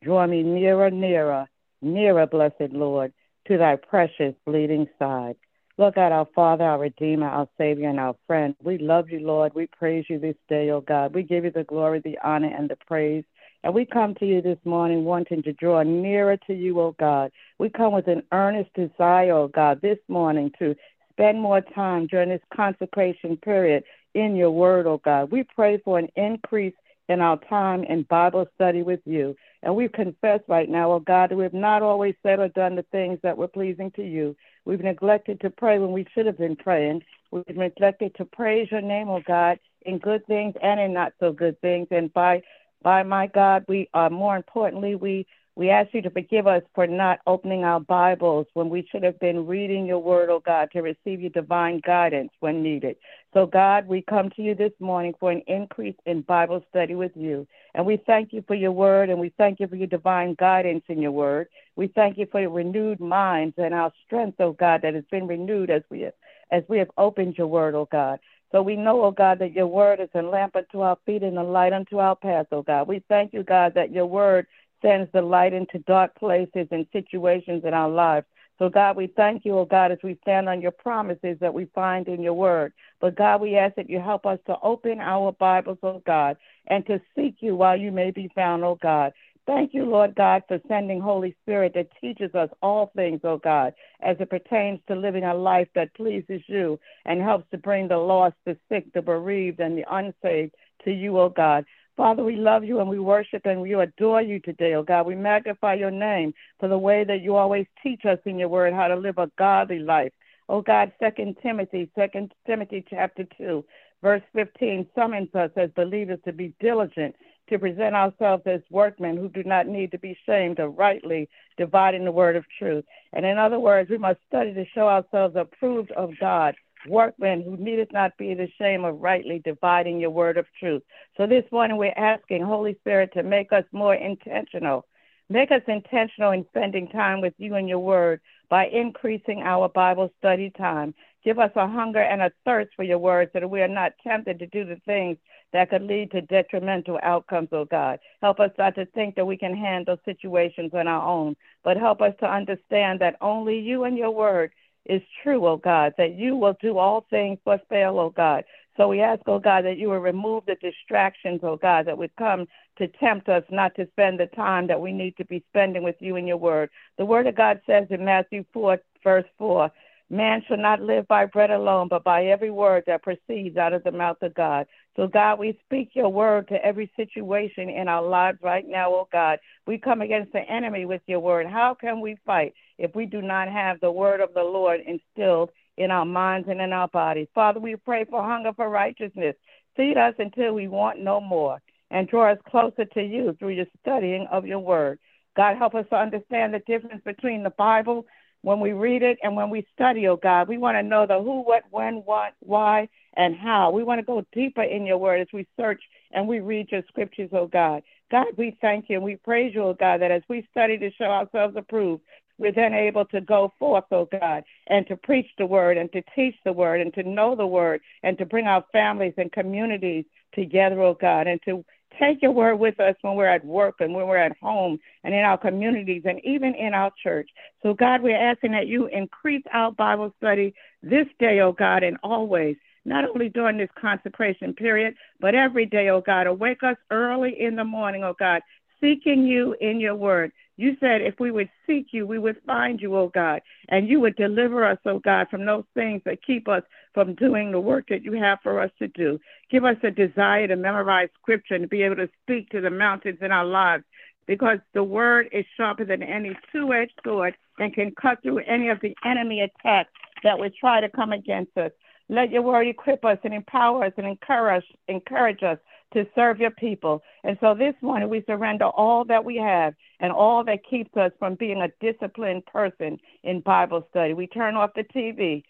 Draw 0.02 0.26
me 0.28 0.42
nearer, 0.42 0.90
nearer, 0.90 1.48
nearer, 1.82 2.26
blessed 2.26 2.72
Lord, 2.72 3.12
to 3.48 3.58
thy 3.58 3.76
precious 3.76 4.34
bleeding 4.44 4.88
side. 4.98 5.36
Lord 5.78 5.94
God, 5.94 6.10
our 6.10 6.26
Father, 6.34 6.64
our 6.64 6.78
Redeemer, 6.78 7.28
our 7.28 7.48
Savior, 7.58 7.88
and 7.88 8.00
our 8.00 8.16
friend, 8.26 8.54
we 8.62 8.78
love 8.78 9.10
you, 9.10 9.20
Lord. 9.20 9.52
We 9.54 9.66
praise 9.66 10.06
you 10.08 10.18
this 10.18 10.36
day, 10.48 10.70
oh 10.70 10.80
God. 10.80 11.14
We 11.14 11.22
give 11.22 11.44
you 11.44 11.50
the 11.50 11.64
glory, 11.64 12.00
the 12.00 12.18
honor, 12.24 12.52
and 12.56 12.68
the 12.68 12.76
praise. 12.76 13.24
And 13.62 13.74
we 13.74 13.84
come 13.84 14.14
to 14.14 14.26
you 14.26 14.40
this 14.40 14.58
morning 14.64 15.04
wanting 15.04 15.42
to 15.42 15.52
draw 15.52 15.82
nearer 15.82 16.38
to 16.46 16.54
you, 16.54 16.80
oh 16.80 16.96
God. 16.98 17.30
We 17.58 17.68
come 17.68 17.92
with 17.92 18.08
an 18.08 18.22
earnest 18.32 18.72
desire, 18.72 19.32
oh 19.32 19.48
God, 19.48 19.82
this 19.82 19.98
morning 20.08 20.50
to 20.58 20.74
spend 21.12 21.40
more 21.40 21.60
time 21.60 22.06
during 22.06 22.30
this 22.30 22.42
consecration 22.54 23.36
period 23.36 23.84
in 24.14 24.34
your 24.34 24.50
word, 24.50 24.86
oh 24.86 25.00
God. 25.04 25.30
We 25.30 25.44
pray 25.54 25.78
for 25.84 25.98
an 25.98 26.08
increase 26.16 26.74
in 27.08 27.20
our 27.20 27.38
time 27.48 27.84
in 27.84 28.02
Bible 28.02 28.46
study 28.54 28.82
with 28.82 29.00
you. 29.04 29.36
And 29.62 29.74
we 29.74 29.88
confess 29.88 30.40
right 30.48 30.68
now, 30.68 30.92
oh 30.92 31.00
God, 31.00 31.30
that 31.30 31.36
we 31.36 31.44
have 31.44 31.54
not 31.54 31.82
always 31.82 32.14
said 32.22 32.38
or 32.38 32.48
done 32.48 32.76
the 32.76 32.84
things 32.84 33.18
that 33.22 33.36
were 33.36 33.48
pleasing 33.48 33.90
to 33.92 34.02
you. 34.02 34.36
We've 34.64 34.80
neglected 34.80 35.40
to 35.40 35.50
pray 35.50 35.78
when 35.78 35.92
we 35.92 36.06
should 36.14 36.26
have 36.26 36.38
been 36.38 36.56
praying. 36.56 37.02
We've 37.30 37.56
neglected 37.56 38.14
to 38.16 38.24
praise 38.24 38.68
your 38.70 38.80
name, 38.80 39.08
oh 39.08 39.22
God, 39.26 39.58
in 39.82 39.98
good 39.98 40.26
things 40.26 40.54
and 40.62 40.80
in 40.80 40.92
not 40.92 41.12
so 41.20 41.32
good 41.32 41.60
things. 41.60 41.88
And 41.90 42.12
by 42.12 42.42
by 42.82 43.02
my 43.02 43.26
God, 43.26 43.64
we 43.68 43.88
are 43.94 44.10
more 44.10 44.36
importantly, 44.36 44.94
we 44.94 45.26
we 45.56 45.70
ask 45.70 45.94
you 45.94 46.02
to 46.02 46.10
forgive 46.10 46.46
us 46.46 46.62
for 46.74 46.86
not 46.86 47.20
opening 47.26 47.64
our 47.64 47.80
Bibles 47.80 48.46
when 48.52 48.68
we 48.68 48.86
should 48.92 49.02
have 49.02 49.18
been 49.18 49.46
reading 49.46 49.86
your 49.86 49.98
word, 49.98 50.28
oh 50.28 50.42
God, 50.44 50.68
to 50.72 50.82
receive 50.82 51.22
your 51.22 51.30
divine 51.30 51.80
guidance 51.84 52.30
when 52.40 52.62
needed. 52.62 52.96
So, 53.32 53.46
God, 53.46 53.88
we 53.88 54.02
come 54.02 54.28
to 54.36 54.42
you 54.42 54.54
this 54.54 54.72
morning 54.80 55.14
for 55.18 55.32
an 55.32 55.42
increase 55.46 55.96
in 56.04 56.20
Bible 56.20 56.62
study 56.68 56.94
with 56.94 57.12
you. 57.14 57.46
And 57.74 57.86
we 57.86 58.02
thank 58.06 58.34
you 58.34 58.44
for 58.46 58.54
your 58.54 58.72
word 58.72 59.08
and 59.08 59.18
we 59.18 59.32
thank 59.38 59.58
you 59.58 59.66
for 59.66 59.76
your 59.76 59.86
divine 59.86 60.34
guidance 60.38 60.84
in 60.88 61.00
your 61.00 61.12
word. 61.12 61.48
We 61.74 61.88
thank 61.88 62.18
you 62.18 62.26
for 62.30 62.40
your 62.42 62.50
renewed 62.50 63.00
minds 63.00 63.54
and 63.56 63.72
our 63.72 63.92
strength, 64.04 64.38
oh 64.40 64.52
God, 64.52 64.82
that 64.82 64.92
has 64.92 65.04
been 65.10 65.26
renewed 65.26 65.70
as 65.70 65.82
we 65.90 66.02
have, 66.02 66.14
as 66.50 66.64
we 66.68 66.78
have 66.78 66.90
opened 66.98 67.38
your 67.38 67.46
word, 67.46 67.74
oh 67.74 67.88
God. 67.90 68.20
So 68.52 68.62
we 68.62 68.76
know, 68.76 69.02
oh 69.04 69.10
God, 69.10 69.38
that 69.40 69.52
your 69.52 69.66
word 69.66 70.00
is 70.00 70.08
a 70.14 70.22
lamp 70.22 70.54
unto 70.54 70.80
our 70.80 70.96
feet 71.04 71.22
and 71.22 71.38
a 71.38 71.42
light 71.42 71.72
unto 71.72 71.98
our 71.98 72.14
path, 72.14 72.46
oh 72.52 72.62
God. 72.62 72.88
We 72.88 73.02
thank 73.08 73.32
you, 73.32 73.42
God, 73.42 73.72
that 73.74 73.92
your 73.92 74.06
word 74.06 74.46
sends 74.86 75.10
the 75.12 75.22
light 75.22 75.52
into 75.52 75.78
dark 75.80 76.14
places 76.14 76.68
and 76.70 76.86
situations 76.92 77.64
in 77.64 77.74
our 77.74 77.88
lives. 77.88 78.26
So, 78.58 78.70
God, 78.70 78.96
we 78.96 79.08
thank 79.08 79.44
you, 79.44 79.58
oh 79.58 79.64
God, 79.64 79.92
as 79.92 79.98
we 80.02 80.16
stand 80.22 80.48
on 80.48 80.62
your 80.62 80.70
promises 80.70 81.36
that 81.40 81.52
we 81.52 81.66
find 81.74 82.08
in 82.08 82.22
your 82.22 82.34
word. 82.34 82.72
But, 83.00 83.16
God, 83.16 83.40
we 83.40 83.56
ask 83.56 83.74
that 83.74 83.90
you 83.90 84.00
help 84.00 84.24
us 84.24 84.38
to 84.46 84.56
open 84.62 85.00
our 85.00 85.32
Bibles, 85.32 85.78
oh 85.82 86.02
God, 86.06 86.36
and 86.68 86.86
to 86.86 87.00
seek 87.14 87.36
you 87.40 87.56
while 87.56 87.76
you 87.76 87.90
may 87.90 88.10
be 88.12 88.30
found, 88.34 88.64
oh 88.64 88.78
God. 88.80 89.12
Thank 89.46 89.74
you, 89.74 89.84
Lord 89.84 90.14
God, 90.16 90.42
for 90.48 90.58
sending 90.66 91.00
Holy 91.00 91.36
Spirit 91.42 91.72
that 91.74 91.88
teaches 92.00 92.34
us 92.34 92.48
all 92.62 92.90
things, 92.96 93.20
oh 93.24 93.38
God, 93.38 93.74
as 94.00 94.16
it 94.20 94.30
pertains 94.30 94.80
to 94.88 94.96
living 94.96 95.24
a 95.24 95.34
life 95.34 95.68
that 95.74 95.94
pleases 95.94 96.42
you 96.46 96.80
and 97.04 97.20
helps 97.20 97.48
to 97.50 97.58
bring 97.58 97.88
the 97.88 97.98
lost, 97.98 98.34
the 98.44 98.56
sick, 98.68 98.92
the 98.94 99.02
bereaved, 99.02 99.60
and 99.60 99.76
the 99.76 99.84
unsaved 99.88 100.54
to 100.84 100.90
you, 100.90 101.18
oh 101.18 101.28
God. 101.28 101.64
Father, 101.96 102.22
we 102.22 102.36
love 102.36 102.62
you 102.62 102.80
and 102.80 102.90
we 102.90 102.98
worship 102.98 103.46
and 103.46 103.62
we 103.62 103.72
adore 103.74 104.20
you 104.20 104.38
today, 104.40 104.74
oh 104.74 104.82
God. 104.82 105.06
We 105.06 105.14
magnify 105.14 105.74
your 105.74 105.90
name 105.90 106.34
for 106.60 106.68
the 106.68 106.76
way 106.76 107.04
that 107.04 107.22
you 107.22 107.36
always 107.36 107.66
teach 107.82 108.04
us 108.04 108.18
in 108.26 108.38
your 108.38 108.50
word 108.50 108.74
how 108.74 108.88
to 108.88 108.96
live 108.96 109.16
a 109.16 109.30
godly 109.38 109.78
life. 109.78 110.12
Oh 110.50 110.60
God, 110.60 110.92
Second 111.00 111.36
Timothy, 111.42 111.90
Second 111.94 112.34
Timothy 112.46 112.84
chapter 112.88 113.24
two, 113.38 113.64
verse 114.02 114.22
fifteen 114.34 114.86
summons 114.94 115.34
us 115.34 115.50
as 115.56 115.70
believers 115.74 116.18
to 116.26 116.32
be 116.32 116.52
diligent 116.60 117.16
to 117.48 117.58
present 117.58 117.94
ourselves 117.94 118.42
as 118.44 118.60
workmen 118.70 119.16
who 119.16 119.28
do 119.28 119.42
not 119.44 119.66
need 119.66 119.90
to 119.92 119.98
be 119.98 120.18
shamed 120.26 120.58
of 120.58 120.76
rightly 120.76 121.28
dividing 121.56 122.04
the 122.04 122.12
word 122.12 122.36
of 122.36 122.44
truth. 122.58 122.84
And 123.14 123.24
in 123.24 123.38
other 123.38 123.58
words, 123.58 123.88
we 123.88 123.98
must 123.98 124.18
study 124.28 124.52
to 124.52 124.66
show 124.74 124.88
ourselves 124.88 125.34
approved 125.36 125.92
of 125.92 126.10
God, 126.20 126.56
workmen 126.88 127.42
who 127.42 127.56
needeth 127.56 127.92
not 127.92 128.16
be 128.16 128.32
ashamed 128.32 128.84
of 128.84 129.00
rightly 129.00 129.40
dividing 129.44 130.00
your 130.00 130.10
word 130.10 130.38
of 130.38 130.46
truth. 130.58 130.82
So 131.16 131.26
this 131.26 131.44
morning 131.50 131.76
we're 131.76 131.92
asking 131.96 132.42
Holy 132.42 132.74
Spirit 132.80 133.12
to 133.14 133.22
make 133.22 133.52
us 133.52 133.64
more 133.72 133.94
intentional. 133.94 134.86
Make 135.28 135.50
us 135.50 135.62
intentional 135.66 136.30
in 136.32 136.46
spending 136.50 136.88
time 136.88 137.20
with 137.20 137.34
you 137.38 137.56
and 137.56 137.68
your 137.68 137.80
word 137.80 138.20
by 138.48 138.66
increasing 138.66 139.42
our 139.42 139.68
Bible 139.68 140.12
study 140.18 140.50
time. 140.50 140.94
Give 141.24 141.40
us 141.40 141.50
a 141.56 141.66
hunger 141.66 142.00
and 142.00 142.22
a 142.22 142.30
thirst 142.44 142.70
for 142.76 142.84
your 142.84 142.98
word 142.98 143.30
so 143.32 143.40
that 143.40 143.48
we 143.48 143.60
are 143.60 143.66
not 143.66 143.92
tempted 144.04 144.38
to 144.38 144.46
do 144.46 144.64
the 144.64 144.80
things 144.86 145.18
that 145.52 145.70
could 145.70 145.82
lead 145.82 146.12
to 146.12 146.20
detrimental 146.20 147.00
outcomes, 147.02 147.48
oh 147.50 147.64
God. 147.64 147.98
Help 148.22 148.38
us 148.38 148.52
not 148.56 148.76
to 148.76 148.86
think 148.86 149.16
that 149.16 149.26
we 149.26 149.36
can 149.36 149.56
handle 149.56 149.96
situations 150.04 150.70
on 150.74 150.86
our 150.86 151.04
own, 151.04 151.34
but 151.64 151.76
help 151.76 152.00
us 152.00 152.14
to 152.20 152.30
understand 152.30 153.00
that 153.00 153.16
only 153.20 153.58
you 153.58 153.82
and 153.84 153.98
your 153.98 154.12
word 154.12 154.52
is 154.88 155.02
true, 155.22 155.46
oh 155.46 155.56
God, 155.56 155.94
that 155.98 156.14
you 156.14 156.36
will 156.36 156.56
do 156.60 156.78
all 156.78 157.06
things 157.10 157.38
but 157.44 157.66
fail, 157.68 157.98
oh 157.98 158.10
God. 158.10 158.44
So 158.76 158.88
we 158.88 159.00
ask, 159.00 159.22
oh 159.26 159.38
God, 159.38 159.64
that 159.64 159.78
you 159.78 159.88
will 159.88 159.98
remove 159.98 160.44
the 160.46 160.56
distractions, 160.56 161.40
oh 161.42 161.56
God, 161.56 161.86
that 161.86 161.96
would 161.96 162.14
come 162.16 162.46
to 162.78 162.88
tempt 162.88 163.28
us 163.28 163.42
not 163.50 163.74
to 163.76 163.88
spend 163.92 164.20
the 164.20 164.26
time 164.26 164.66
that 164.66 164.80
we 164.80 164.92
need 164.92 165.16
to 165.16 165.24
be 165.24 165.44
spending 165.48 165.82
with 165.82 165.96
you 166.00 166.16
and 166.16 166.28
your 166.28 166.36
word. 166.36 166.70
The 166.98 167.06
word 167.06 167.26
of 167.26 167.36
God 167.36 167.60
says 167.66 167.86
in 167.90 168.04
Matthew 168.04 168.44
4, 168.52 168.78
verse 169.02 169.24
4, 169.38 169.70
Man 170.08 170.42
shall 170.46 170.58
not 170.58 170.80
live 170.80 171.08
by 171.08 171.26
bread 171.26 171.50
alone, 171.50 171.88
but 171.88 172.04
by 172.04 172.26
every 172.26 172.50
word 172.50 172.84
that 172.86 173.02
proceeds 173.02 173.56
out 173.56 173.72
of 173.72 173.82
the 173.82 173.90
mouth 173.90 174.18
of 174.22 174.34
God. 174.34 174.66
So, 174.96 175.06
God, 175.06 175.38
we 175.38 175.58
speak 175.66 175.90
your 175.92 176.08
word 176.08 176.48
to 176.48 176.64
every 176.64 176.90
situation 176.96 177.68
in 177.68 177.86
our 177.86 178.02
lives 178.02 178.38
right 178.42 178.64
now, 178.66 178.90
oh 178.90 179.08
God. 179.12 179.38
We 179.66 179.76
come 179.76 180.00
against 180.00 180.32
the 180.32 180.40
enemy 180.40 180.86
with 180.86 181.02
your 181.06 181.20
word. 181.20 181.46
How 181.46 181.76
can 181.78 182.00
we 182.00 182.16
fight 182.24 182.54
if 182.78 182.94
we 182.94 183.04
do 183.04 183.20
not 183.20 183.48
have 183.48 183.78
the 183.80 183.90
word 183.90 184.22
of 184.22 184.32
the 184.32 184.42
Lord 184.42 184.80
instilled 184.80 185.50
in 185.76 185.90
our 185.90 186.06
minds 186.06 186.48
and 186.48 186.62
in 186.62 186.72
our 186.72 186.88
bodies? 186.88 187.28
Father, 187.34 187.60
we 187.60 187.76
pray 187.76 188.06
for 188.08 188.22
hunger 188.22 188.52
for 188.56 188.70
righteousness. 188.70 189.36
Feed 189.76 189.98
us 189.98 190.14
until 190.18 190.54
we 190.54 190.66
want 190.66 190.98
no 190.98 191.20
more 191.20 191.60
and 191.90 192.08
draw 192.08 192.32
us 192.32 192.38
closer 192.48 192.86
to 192.86 193.02
you 193.02 193.36
through 193.38 193.50
your 193.50 193.66
studying 193.82 194.26
of 194.32 194.46
your 194.46 194.60
word. 194.60 194.98
God, 195.36 195.58
help 195.58 195.74
us 195.74 195.84
to 195.90 195.96
understand 195.96 196.54
the 196.54 196.60
difference 196.60 197.02
between 197.04 197.42
the 197.42 197.50
Bible 197.50 198.06
when 198.40 198.60
we 198.60 198.72
read 198.72 199.02
it 199.02 199.18
and 199.22 199.36
when 199.36 199.50
we 199.50 199.66
study, 199.74 200.08
oh 200.08 200.16
God. 200.16 200.48
We 200.48 200.56
want 200.56 200.76
to 200.76 200.82
know 200.82 201.06
the 201.06 201.18
who, 201.18 201.42
what, 201.42 201.64
when, 201.70 201.96
what, 201.96 202.32
why, 202.40 202.88
and 203.16 203.36
how. 203.36 203.70
We 203.70 203.82
want 203.82 203.98
to 203.98 204.04
go 204.04 204.24
deeper 204.32 204.62
in 204.62 204.86
your 204.86 204.98
word 204.98 205.20
as 205.20 205.28
we 205.32 205.46
search 205.58 205.82
and 206.12 206.28
we 206.28 206.40
read 206.40 206.70
your 206.70 206.82
scriptures, 206.88 207.30
oh 207.32 207.46
God. 207.46 207.82
God, 208.10 208.26
we 208.36 208.56
thank 208.60 208.88
you 208.88 208.96
and 208.96 209.04
we 209.04 209.16
praise 209.16 209.54
you, 209.54 209.62
oh 209.62 209.74
God, 209.74 210.00
that 210.00 210.10
as 210.10 210.22
we 210.28 210.46
study 210.50 210.78
to 210.78 210.90
show 210.92 211.06
ourselves 211.06 211.56
approved, 211.56 212.02
we're 212.38 212.52
then 212.52 212.74
able 212.74 213.06
to 213.06 213.20
go 213.20 213.52
forth, 213.58 213.84
oh 213.90 214.08
God, 214.20 214.44
and 214.66 214.86
to 214.88 214.96
preach 214.96 215.26
the 215.38 215.46
word 215.46 215.78
and 215.78 215.90
to 215.92 216.02
teach 216.14 216.34
the 216.44 216.52
word 216.52 216.80
and 216.80 216.92
to 216.94 217.02
know 217.02 217.34
the 217.34 217.46
word 217.46 217.80
and 218.02 218.18
to 218.18 218.26
bring 218.26 218.46
our 218.46 218.64
families 218.72 219.14
and 219.16 219.32
communities 219.32 220.04
together, 220.34 220.80
oh 220.82 220.94
God, 220.94 221.26
and 221.26 221.40
to 221.46 221.64
take 221.98 222.20
your 222.22 222.32
word 222.32 222.56
with 222.56 222.78
us 222.78 222.94
when 223.00 223.14
we're 223.14 223.26
at 223.26 223.44
work 223.44 223.76
and 223.80 223.94
when 223.94 224.06
we're 224.06 224.16
at 224.16 224.36
home 224.38 224.78
and 225.02 225.14
in 225.14 225.20
our 225.20 225.38
communities 225.38 226.02
and 226.04 226.20
even 226.24 226.54
in 226.54 226.74
our 226.74 226.92
church. 227.02 227.30
So, 227.62 227.72
God, 227.72 228.02
we're 228.02 228.16
asking 228.16 228.52
that 228.52 228.66
you 228.66 228.86
increase 228.86 229.42
our 229.52 229.72
Bible 229.72 230.12
study 230.18 230.54
this 230.82 231.06
day, 231.18 231.40
oh 231.40 231.52
God, 231.52 231.82
and 231.82 231.96
always 232.02 232.56
not 232.86 233.08
only 233.08 233.28
during 233.28 233.58
this 233.58 233.70
consecration 233.78 234.54
period, 234.54 234.94
but 235.20 235.34
every 235.34 235.66
day, 235.66 235.88
oh 235.88 236.00
God. 236.00 236.26
Awake 236.26 236.62
us 236.62 236.76
early 236.90 237.36
in 237.40 237.56
the 237.56 237.64
morning, 237.64 238.04
oh 238.04 238.14
God, 238.18 238.42
seeking 238.80 239.24
you 239.24 239.56
in 239.60 239.80
your 239.80 239.94
word. 239.94 240.32
You 240.58 240.76
said 240.80 241.02
if 241.02 241.20
we 241.20 241.30
would 241.30 241.50
seek 241.66 241.88
you, 241.90 242.06
we 242.06 242.18
would 242.18 242.40
find 242.46 242.80
you, 242.80 242.96
oh 242.96 243.10
God, 243.12 243.42
and 243.68 243.88
you 243.88 244.00
would 244.00 244.16
deliver 244.16 244.64
us, 244.64 244.78
oh 244.86 245.00
God, 245.00 245.26
from 245.30 245.44
those 245.44 245.64
things 245.74 246.00
that 246.06 246.24
keep 246.24 246.48
us 246.48 246.62
from 246.94 247.14
doing 247.14 247.52
the 247.52 247.60
work 247.60 247.86
that 247.90 248.02
you 248.02 248.12
have 248.12 248.38
for 248.42 248.60
us 248.60 248.70
to 248.78 248.88
do. 248.88 249.18
Give 249.50 249.64
us 249.64 249.76
a 249.82 249.90
desire 249.90 250.48
to 250.48 250.56
memorize 250.56 251.08
scripture 251.20 251.54
and 251.54 251.62
to 251.62 251.68
be 251.68 251.82
able 251.82 251.96
to 251.96 252.08
speak 252.22 252.48
to 252.50 252.62
the 252.62 252.70
mountains 252.70 253.18
in 253.20 253.32
our 253.32 253.44
lives 253.44 253.84
because 254.26 254.58
the 254.74 254.82
word 254.82 255.28
is 255.32 255.44
sharper 255.56 255.84
than 255.84 256.02
any 256.02 256.36
two 256.52 256.72
edged 256.72 256.98
sword 257.04 257.34
and 257.58 257.74
can 257.74 257.92
cut 258.00 258.22
through 258.22 258.38
any 258.38 258.68
of 258.68 258.80
the 258.80 258.94
enemy 259.04 259.40
attacks 259.40 259.90
that 260.22 260.38
would 260.38 260.54
try 260.54 260.80
to 260.80 260.88
come 260.88 261.12
against 261.12 261.56
us. 261.56 261.70
Let 262.08 262.30
your 262.30 262.42
word 262.42 262.68
equip 262.68 263.04
us 263.04 263.18
and 263.24 263.34
empower 263.34 263.84
us 263.84 263.92
and 263.96 264.06
encourage, 264.06 264.64
encourage 264.86 265.42
us 265.42 265.58
to 265.92 266.06
serve 266.14 266.38
your 266.38 266.52
people. 266.52 267.02
And 267.24 267.36
so 267.40 267.54
this 267.54 267.74
morning 267.82 268.08
we 268.08 268.22
surrender 268.26 268.66
all 268.66 269.04
that 269.06 269.24
we 269.24 269.36
have 269.36 269.74
and 269.98 270.12
all 270.12 270.44
that 270.44 270.66
keeps 270.68 270.96
us 270.96 271.10
from 271.18 271.34
being 271.34 271.62
a 271.62 271.72
disciplined 271.80 272.46
person 272.46 272.98
in 273.24 273.40
Bible 273.40 273.86
study. 273.90 274.14
We 274.14 274.28
turn 274.28 274.56
off 274.56 274.70
the 274.74 274.84
TV. 274.84 275.42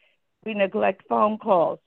We 0.45 0.55
neglect 0.55 1.03
phone 1.09 1.39
calls. 1.39 1.79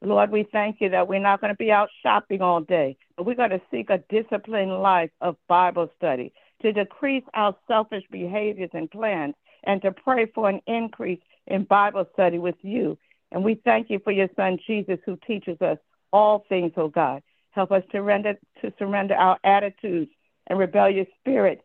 Lord, 0.00 0.30
we 0.30 0.46
thank 0.52 0.80
you 0.80 0.90
that 0.90 1.08
we're 1.08 1.18
not 1.18 1.40
going 1.40 1.52
to 1.52 1.56
be 1.56 1.70
out 1.70 1.88
shopping 2.02 2.42
all 2.42 2.60
day, 2.60 2.96
but 3.16 3.26
we're 3.26 3.34
going 3.34 3.50
to 3.50 3.60
seek 3.70 3.90
a 3.90 4.02
disciplined 4.08 4.82
life 4.82 5.10
of 5.20 5.36
Bible 5.48 5.90
study 5.96 6.32
to 6.62 6.72
decrease 6.72 7.24
our 7.34 7.56
selfish 7.66 8.04
behaviors 8.10 8.70
and 8.74 8.90
plans 8.90 9.34
and 9.64 9.80
to 9.82 9.92
pray 9.92 10.26
for 10.34 10.48
an 10.48 10.60
increase 10.66 11.20
in 11.46 11.64
Bible 11.64 12.06
study 12.12 12.38
with 12.38 12.56
you 12.62 12.98
and 13.32 13.44
we 13.44 13.60
thank 13.64 13.90
you 13.90 13.98
for 14.02 14.12
your 14.12 14.28
son 14.36 14.58
Jesus 14.66 14.98
who 15.04 15.18
teaches 15.26 15.60
us 15.60 15.78
all 16.12 16.44
things, 16.48 16.72
oh 16.76 16.88
God. 16.88 17.22
Help 17.50 17.72
us 17.72 17.82
to 17.90 17.98
surrender, 17.98 18.34
to 18.62 18.72
surrender 18.78 19.14
our 19.14 19.38
attitudes 19.44 20.10
and 20.48 20.58
rebellious 20.58 21.06
spirits 21.20 21.62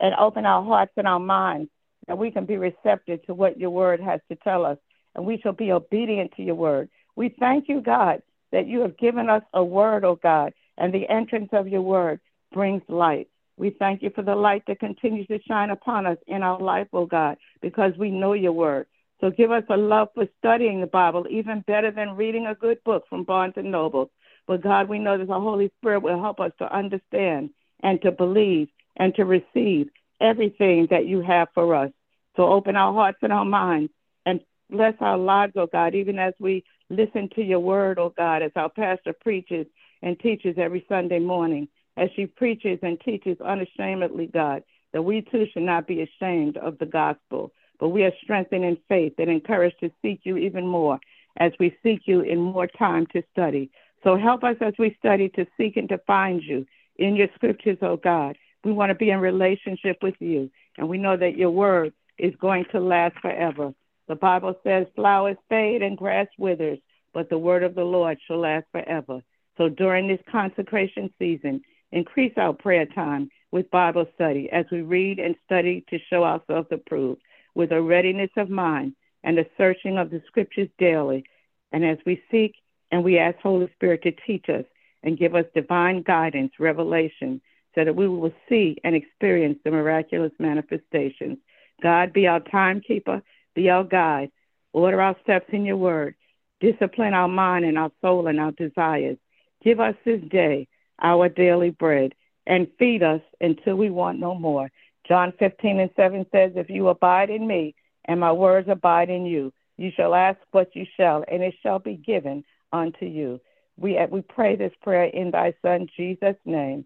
and 0.00 0.14
open 0.18 0.44
our 0.46 0.62
hearts 0.62 0.92
and 0.96 1.06
our 1.06 1.20
minds 1.20 1.70
that 2.06 2.18
we 2.18 2.30
can 2.30 2.44
be 2.44 2.56
receptive 2.56 3.24
to 3.24 3.34
what 3.34 3.58
your 3.58 3.70
word 3.70 4.00
has 4.00 4.20
to 4.28 4.36
tell 4.36 4.64
us 4.64 4.78
and 5.14 5.24
we 5.24 5.38
shall 5.38 5.52
be 5.52 5.72
obedient 5.72 6.32
to 6.36 6.42
your 6.42 6.54
word. 6.54 6.88
We 7.16 7.34
thank 7.38 7.68
you, 7.68 7.80
God, 7.80 8.22
that 8.50 8.66
you 8.66 8.80
have 8.80 8.98
given 8.98 9.28
us 9.28 9.42
a 9.52 9.64
word, 9.64 10.04
oh 10.04 10.16
God, 10.16 10.52
and 10.78 10.92
the 10.92 11.08
entrance 11.08 11.50
of 11.52 11.68
your 11.68 11.82
word 11.82 12.20
brings 12.52 12.82
light. 12.88 13.28
We 13.56 13.70
thank 13.78 14.02
you 14.02 14.10
for 14.14 14.22
the 14.22 14.34
light 14.34 14.62
that 14.66 14.80
continues 14.80 15.26
to 15.28 15.38
shine 15.46 15.70
upon 15.70 16.06
us 16.06 16.18
in 16.26 16.42
our 16.42 16.60
life, 16.60 16.88
oh 16.92 17.06
God, 17.06 17.36
because 17.60 17.92
we 17.98 18.10
know 18.10 18.32
your 18.32 18.52
word. 18.52 18.86
So 19.22 19.30
give 19.30 19.52
us 19.52 19.62
a 19.70 19.76
love 19.76 20.08
for 20.14 20.26
studying 20.38 20.80
the 20.80 20.88
Bible, 20.88 21.26
even 21.30 21.60
better 21.60 21.92
than 21.92 22.16
reading 22.16 22.46
a 22.46 22.56
good 22.56 22.82
book 22.82 23.04
from 23.08 23.22
Barnes 23.22 23.54
and 23.56 23.70
Noble. 23.70 24.10
But 24.48 24.62
God, 24.62 24.88
we 24.88 24.98
know 24.98 25.16
that 25.16 25.28
the 25.28 25.38
Holy 25.38 25.70
Spirit 25.78 26.02
will 26.02 26.20
help 26.20 26.40
us 26.40 26.50
to 26.58 26.74
understand 26.74 27.50
and 27.84 28.02
to 28.02 28.10
believe 28.10 28.68
and 28.96 29.14
to 29.14 29.24
receive 29.24 29.90
everything 30.20 30.88
that 30.90 31.06
you 31.06 31.20
have 31.20 31.46
for 31.54 31.72
us. 31.76 31.92
So 32.36 32.48
open 32.48 32.74
our 32.74 32.92
hearts 32.92 33.18
and 33.22 33.32
our 33.32 33.44
minds 33.44 33.92
and 34.26 34.40
bless 34.68 34.94
our 34.98 35.18
lives, 35.18 35.52
oh 35.54 35.68
God, 35.70 35.94
even 35.94 36.18
as 36.18 36.34
we 36.40 36.64
listen 36.90 37.28
to 37.36 37.42
your 37.42 37.60
word, 37.60 38.00
oh 38.00 38.12
God, 38.16 38.42
as 38.42 38.50
our 38.56 38.70
pastor 38.70 39.12
preaches 39.12 39.66
and 40.02 40.18
teaches 40.18 40.56
every 40.58 40.84
Sunday 40.88 41.20
morning, 41.20 41.68
as 41.96 42.08
she 42.16 42.26
preaches 42.26 42.80
and 42.82 43.00
teaches 43.00 43.40
unashamedly, 43.40 44.26
God, 44.26 44.64
that 44.92 45.02
we 45.02 45.22
too 45.22 45.46
should 45.52 45.62
not 45.62 45.86
be 45.86 46.02
ashamed 46.02 46.56
of 46.56 46.76
the 46.78 46.86
gospel 46.86 47.52
but 47.82 47.88
we 47.88 48.04
are 48.04 48.12
strengthened 48.22 48.64
in 48.64 48.78
faith 48.88 49.14
and 49.18 49.28
encouraged 49.28 49.80
to 49.80 49.90
seek 50.02 50.20
you 50.22 50.36
even 50.36 50.64
more 50.64 51.00
as 51.38 51.50
we 51.58 51.76
seek 51.82 52.02
you 52.04 52.20
in 52.20 52.38
more 52.38 52.68
time 52.68 53.04
to 53.06 53.24
study. 53.32 53.72
So 54.04 54.16
help 54.16 54.44
us 54.44 54.54
as 54.60 54.72
we 54.78 54.94
study 55.00 55.28
to 55.30 55.44
seek 55.56 55.76
and 55.76 55.88
to 55.88 55.98
find 56.06 56.40
you 56.40 56.64
in 56.94 57.16
your 57.16 57.26
scriptures, 57.34 57.78
oh 57.82 57.96
God. 57.96 58.38
We 58.62 58.70
want 58.70 58.90
to 58.90 58.94
be 58.94 59.10
in 59.10 59.18
relationship 59.18 59.96
with 60.00 60.14
you, 60.20 60.48
and 60.78 60.88
we 60.88 60.96
know 60.96 61.16
that 61.16 61.36
your 61.36 61.50
word 61.50 61.92
is 62.18 62.32
going 62.40 62.66
to 62.70 62.78
last 62.78 63.18
forever. 63.20 63.74
The 64.06 64.14
Bible 64.14 64.54
says 64.62 64.86
flowers 64.94 65.36
fade 65.48 65.82
and 65.82 65.98
grass 65.98 66.28
withers, 66.38 66.78
but 67.12 67.30
the 67.30 67.38
word 67.38 67.64
of 67.64 67.74
the 67.74 67.82
Lord 67.82 68.16
shall 68.28 68.38
last 68.38 68.66
forever. 68.70 69.22
So 69.58 69.68
during 69.68 70.06
this 70.06 70.22
consecration 70.30 71.12
season, 71.18 71.62
increase 71.90 72.34
our 72.36 72.52
prayer 72.52 72.86
time 72.86 73.28
with 73.50 73.72
Bible 73.72 74.06
study 74.14 74.48
as 74.52 74.66
we 74.70 74.82
read 74.82 75.18
and 75.18 75.34
study 75.44 75.84
to 75.90 75.98
show 76.08 76.22
ourselves 76.22 76.68
approved 76.70 77.20
with 77.54 77.72
a 77.72 77.80
readiness 77.80 78.30
of 78.36 78.50
mind 78.50 78.94
and 79.22 79.38
a 79.38 79.46
searching 79.56 79.98
of 79.98 80.10
the 80.10 80.22
scriptures 80.26 80.68
daily. 80.78 81.24
And 81.72 81.84
as 81.84 81.98
we 82.04 82.22
seek 82.30 82.54
and 82.90 83.04
we 83.04 83.18
ask 83.18 83.38
Holy 83.38 83.70
Spirit 83.74 84.02
to 84.02 84.12
teach 84.26 84.48
us 84.48 84.64
and 85.02 85.18
give 85.18 85.34
us 85.34 85.44
divine 85.54 86.02
guidance, 86.02 86.52
revelation, 86.58 87.40
so 87.74 87.84
that 87.84 87.96
we 87.96 88.06
will 88.06 88.32
see 88.48 88.76
and 88.84 88.94
experience 88.94 89.58
the 89.64 89.70
miraculous 89.70 90.32
manifestations. 90.38 91.38
God, 91.82 92.12
be 92.12 92.26
our 92.26 92.40
timekeeper, 92.40 93.22
be 93.54 93.70
our 93.70 93.84
guide, 93.84 94.30
order 94.72 95.00
our 95.00 95.16
steps 95.22 95.46
in 95.52 95.64
your 95.64 95.76
word, 95.76 96.14
discipline 96.60 97.14
our 97.14 97.28
mind 97.28 97.64
and 97.64 97.78
our 97.78 97.90
soul 98.00 98.26
and 98.26 98.38
our 98.38 98.52
desires. 98.52 99.16
Give 99.64 99.80
us 99.80 99.94
this 100.04 100.20
day 100.30 100.68
our 101.00 101.28
daily 101.28 101.70
bread 101.70 102.14
and 102.46 102.68
feed 102.78 103.02
us 103.02 103.20
until 103.40 103.76
we 103.76 103.90
want 103.90 104.18
no 104.18 104.34
more. 104.34 104.70
John 105.06 105.32
15 105.38 105.80
and 105.80 105.90
7 105.96 106.26
says, 106.32 106.52
If 106.54 106.70
you 106.70 106.88
abide 106.88 107.30
in 107.30 107.46
me 107.46 107.74
and 108.06 108.20
my 108.20 108.32
words 108.32 108.68
abide 108.68 109.10
in 109.10 109.26
you, 109.26 109.52
you 109.76 109.90
shall 109.96 110.14
ask 110.14 110.38
what 110.52 110.74
you 110.74 110.86
shall, 110.96 111.24
and 111.30 111.42
it 111.42 111.54
shall 111.62 111.78
be 111.78 111.96
given 111.96 112.44
unto 112.72 113.06
you. 113.06 113.40
We, 113.76 113.98
we 114.10 114.22
pray 114.22 114.56
this 114.56 114.72
prayer 114.82 115.04
in 115.04 115.30
thy 115.30 115.54
Son 115.62 115.88
Jesus' 115.96 116.36
name. 116.44 116.84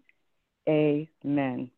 Amen. 0.67 1.71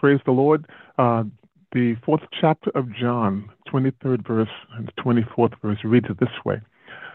Praise 0.00 0.20
the 0.24 0.32
Lord. 0.32 0.66
Uh, 0.98 1.24
the 1.72 1.96
fourth 2.04 2.22
chapter 2.40 2.70
of 2.74 2.94
John, 2.94 3.50
23rd 3.68 4.26
verse 4.26 4.48
and 4.76 4.92
24th 4.96 5.54
verse 5.60 5.78
reads 5.84 6.06
it 6.08 6.20
this 6.20 6.44
way. 6.44 6.60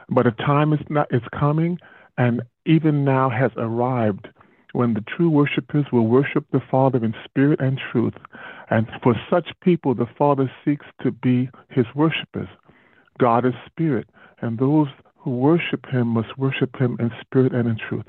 But 0.10 0.28
a 0.28 0.32
time 0.32 0.74
is 0.74 0.80
not 0.90 1.14
is 1.14 1.22
coming, 1.38 1.78
and 2.18 2.42
even 2.66 3.06
now 3.06 3.30
has 3.30 3.52
arrived, 3.58 4.28
when 4.74 4.94
the 4.94 5.02
true 5.02 5.30
worshippers 5.30 5.86
will 5.92 6.08
worship 6.08 6.46
the 6.52 6.62
Father 6.70 7.04
in 7.04 7.14
spirit 7.26 7.60
and 7.60 7.80
truth. 7.92 8.14
And 8.70 8.88
for 9.02 9.16
such 9.30 9.50
people, 9.62 9.96
the 9.96 10.08
Father 10.18 10.52
seeks 10.64 10.86
to 11.02 11.12
be 11.12 11.50
his 11.70 11.86
worshippers. 11.96 12.50
God 13.18 13.46
is 13.46 13.54
spirit, 13.66 14.10
and 14.42 14.60
those 14.60 14.88
who 15.18 15.32
worship 15.32 15.86
him 15.88 16.08
must 16.08 16.38
worship 16.38 16.76
him 16.78 16.98
in 17.00 17.12
spirit 17.22 17.54
and 17.54 17.68
in 17.68 17.78
truth. 17.78 18.06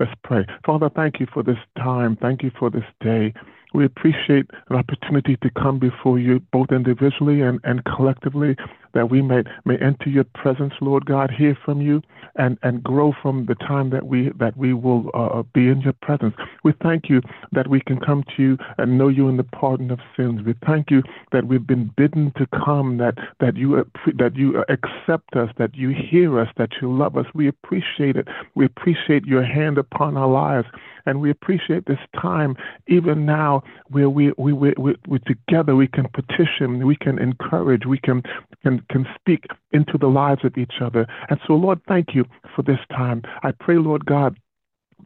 Let's 0.00 0.12
pray. 0.22 0.44
Father, 0.66 0.90
thank 0.94 1.20
you 1.20 1.26
for 1.32 1.42
this 1.42 1.58
time. 1.76 2.16
Thank 2.20 2.42
you 2.42 2.50
for 2.58 2.70
this 2.70 2.84
day. 3.00 3.32
We 3.74 3.84
appreciate 3.84 4.46
an 4.70 4.76
opportunity 4.76 5.36
to 5.42 5.50
come 5.50 5.80
before 5.80 6.18
you 6.20 6.40
both 6.52 6.70
individually 6.70 7.40
and, 7.42 7.60
and 7.64 7.84
collectively 7.84 8.56
that 8.94 9.10
we 9.10 9.20
may, 9.22 9.42
may 9.64 9.76
enter 9.78 10.08
your 10.08 10.24
presence, 10.24 10.72
Lord 10.80 11.04
God, 11.06 11.30
hear 11.30 11.56
from 11.64 11.80
you 11.80 12.02
and, 12.36 12.58
and 12.62 12.82
grow 12.82 13.12
from 13.22 13.46
the 13.46 13.54
time 13.56 13.90
that 13.90 14.06
we 14.06 14.30
that 14.38 14.56
we 14.56 14.72
will 14.72 15.10
uh, 15.14 15.26
uh, 15.26 15.42
be 15.52 15.68
in 15.68 15.80
your 15.80 15.92
presence. 16.02 16.34
We 16.62 16.72
thank 16.82 17.08
you 17.08 17.20
that 17.52 17.68
we 17.68 17.80
can 17.80 18.00
come 18.00 18.24
to 18.36 18.42
you 18.42 18.58
and 18.78 18.98
know 18.98 19.08
you 19.08 19.28
in 19.28 19.36
the 19.36 19.44
pardon 19.44 19.90
of 19.90 20.00
sins. 20.16 20.42
We 20.44 20.54
thank 20.66 20.90
you 20.90 21.02
that 21.32 21.46
we've 21.46 21.66
been 21.66 21.90
bidden 21.96 22.32
to 22.36 22.46
come, 22.46 22.98
that 22.98 23.16
that 23.40 23.56
you 23.56 23.76
uh, 23.76 23.84
that 24.18 24.36
you 24.36 24.58
uh, 24.58 24.64
accept 24.72 25.36
us, 25.36 25.50
that 25.58 25.74
you 25.74 25.90
hear 25.90 26.40
us, 26.40 26.48
that 26.56 26.70
you 26.80 26.92
love 26.92 27.16
us. 27.16 27.26
We 27.34 27.48
appreciate 27.48 28.16
it. 28.16 28.28
We 28.54 28.64
appreciate 28.64 29.24
your 29.26 29.44
hand 29.44 29.78
upon 29.78 30.16
our 30.16 30.28
lives. 30.28 30.68
And 31.06 31.20
we 31.20 31.30
appreciate 31.30 31.84
this 31.86 31.98
time, 32.20 32.56
even 32.86 33.26
now, 33.26 33.62
where 33.88 34.08
we, 34.08 34.32
we, 34.38 34.52
we, 34.52 34.72
we 35.06 35.18
together 35.26 35.76
we 35.76 35.86
can 35.86 36.08
petition, 36.08 36.86
we 36.86 36.96
can 36.96 37.18
encourage, 37.18 37.84
we 37.84 37.98
can, 37.98 38.22
can 38.62 38.83
can 38.90 39.06
speak 39.18 39.44
into 39.72 39.98
the 39.98 40.06
lives 40.06 40.44
of 40.44 40.56
each 40.56 40.74
other. 40.80 41.06
And 41.28 41.38
so, 41.46 41.54
Lord, 41.54 41.80
thank 41.88 42.14
you 42.14 42.24
for 42.54 42.62
this 42.62 42.80
time. 42.90 43.22
I 43.42 43.52
pray, 43.52 43.76
Lord 43.78 44.06
God, 44.06 44.38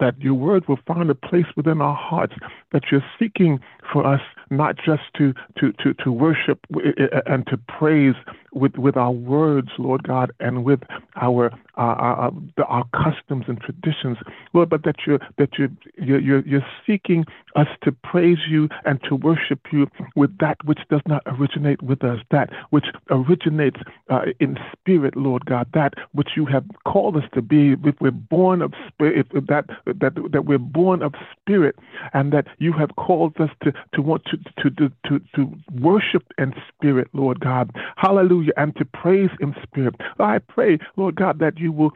that 0.00 0.20
your 0.20 0.34
word 0.34 0.66
will 0.68 0.78
find 0.86 1.10
a 1.10 1.14
place 1.14 1.46
within 1.56 1.80
our 1.80 1.96
hearts, 1.96 2.34
that 2.72 2.84
you're 2.90 3.04
seeking 3.18 3.60
for 3.92 4.06
us 4.06 4.20
not 4.50 4.76
just 4.76 5.02
to, 5.16 5.34
to, 5.58 5.72
to, 5.72 5.94
to 5.94 6.12
worship 6.12 6.60
uh, 6.74 6.78
uh, 6.78 7.16
uh, 7.16 7.20
and 7.26 7.46
to 7.46 7.56
praise 7.56 8.14
with, 8.52 8.76
with 8.76 8.96
our 8.96 9.10
words, 9.10 9.68
Lord 9.78 10.02
God, 10.04 10.32
and 10.40 10.64
with 10.64 10.80
our, 11.16 11.50
our, 11.74 11.96
our, 11.96 12.32
our 12.66 12.84
customs 12.92 13.44
and 13.46 13.60
traditions, 13.60 14.16
Lord, 14.54 14.70
but 14.70 14.84
that 14.84 14.96
you're, 15.06 15.20
that 15.36 15.50
you're, 15.58 15.70
you're, 15.96 16.40
you're 16.40 16.66
seeking 16.86 17.24
us 17.56 17.68
to 17.82 17.92
praise 17.92 18.38
you 18.48 18.68
and 18.84 19.00
to 19.08 19.14
worship 19.14 19.60
you 19.70 19.86
with 20.16 20.36
that 20.38 20.56
which 20.64 20.80
does 20.90 21.02
not 21.06 21.22
originate 21.26 21.82
with 21.82 22.02
us, 22.02 22.18
that 22.30 22.50
which 22.70 22.86
originates 23.10 23.80
uh, 24.08 24.22
in 24.40 24.58
spirit, 24.72 25.16
Lord 25.16 25.44
God, 25.46 25.68
that 25.74 25.94
which 26.12 26.30
you 26.36 26.46
have 26.46 26.64
called 26.86 27.16
us 27.16 27.24
to 27.34 27.42
be. 27.42 27.76
If 27.84 27.96
we're 28.00 28.10
born 28.10 28.62
of 28.62 28.72
spirit, 28.88 29.28
that, 29.32 29.66
that, 29.86 30.14
that 30.32 30.44
we're 30.44 30.58
born 30.58 31.02
of 31.02 31.14
spirit, 31.40 31.76
and 32.12 32.32
that 32.32 32.46
you 32.58 32.72
have 32.72 32.96
called 32.96 33.38
us 33.40 33.50
to, 33.62 33.72
to 33.92 34.02
want 34.02 34.24
to, 34.26 34.37
to, 34.62 34.70
to, 34.70 34.90
to, 35.06 35.20
to 35.36 35.52
worship 35.80 36.24
in 36.38 36.54
spirit, 36.68 37.08
Lord 37.12 37.40
God. 37.40 37.70
Hallelujah. 37.96 38.52
And 38.56 38.74
to 38.76 38.84
praise 38.84 39.30
in 39.40 39.54
spirit. 39.62 39.94
I 40.18 40.38
pray, 40.38 40.78
Lord 40.96 41.16
God, 41.16 41.38
that 41.40 41.58
you 41.58 41.72
will 41.72 41.92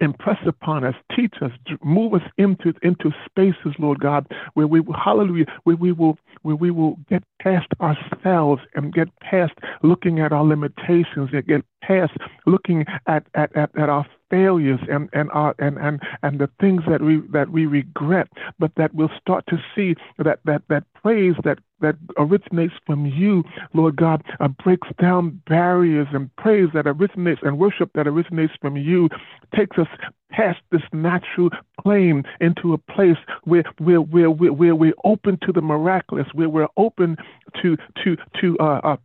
impress 0.00 0.38
upon 0.46 0.84
us, 0.84 0.94
teach 1.14 1.34
us, 1.42 1.52
move 1.82 2.14
us 2.14 2.22
into 2.38 2.72
into 2.82 3.12
spaces, 3.26 3.74
Lord 3.78 4.00
God, 4.00 4.26
where 4.54 4.66
we 4.66 4.80
will, 4.80 4.94
hallelujah, 4.94 5.46
where 5.64 5.76
we 5.76 5.92
will 5.92 6.18
where 6.42 6.56
we 6.56 6.70
will 6.70 6.96
get 7.08 7.22
past 7.40 7.68
ourselves 7.80 8.62
and 8.74 8.92
get 8.92 9.08
past 9.20 9.52
looking 9.82 10.20
at 10.20 10.32
our 10.32 10.44
limitations 10.44 11.30
and 11.32 11.46
get 11.46 11.64
past 11.82 12.12
looking 12.46 12.86
at 13.06 13.26
at, 13.34 13.54
at, 13.56 13.70
at 13.78 13.88
our 13.88 14.06
failures 14.30 14.80
and 14.90 15.08
and 15.12 15.30
our 15.32 15.54
and, 15.58 15.78
and 15.78 16.00
and 16.22 16.38
the 16.38 16.48
things 16.60 16.82
that 16.88 17.02
we 17.02 17.20
that 17.32 17.50
we 17.50 17.66
regret, 17.66 18.28
but 18.58 18.72
that 18.76 18.94
we'll 18.94 19.10
start 19.20 19.44
to 19.48 19.58
see 19.74 19.94
that 20.18 20.40
that 20.44 20.62
that 20.68 20.84
praise 20.94 21.34
that 21.44 21.58
that 21.80 21.96
originates 22.18 22.74
from 22.86 23.06
you, 23.06 23.44
Lord 23.74 23.96
God, 23.96 24.22
uh, 24.40 24.48
breaks 24.48 24.88
down 25.00 25.40
barriers 25.46 26.08
and 26.12 26.34
praise 26.36 26.68
that 26.74 26.86
originates 26.86 27.40
and 27.42 27.58
worship 27.58 27.90
that 27.94 28.06
originates 28.06 28.52
from 28.60 28.76
you 28.76 29.08
takes 29.54 29.78
us 29.78 29.88
past 30.30 30.60
this 30.70 30.82
natural 30.92 31.50
plane 31.82 32.22
into 32.40 32.72
a 32.72 32.78
place 32.78 33.16
where 33.44 33.64
where 33.78 34.00
where 34.00 34.30
where, 34.30 34.52
where 34.52 34.74
we're 34.74 34.92
open 35.04 35.38
to 35.42 35.52
the 35.52 35.60
miraculous, 35.60 36.26
where 36.32 36.48
we're 36.48 36.68
open 36.76 37.16
to 37.62 37.76
to 38.04 38.16
to 38.40 38.56
uh, 38.60 38.80
uh, 38.84 38.96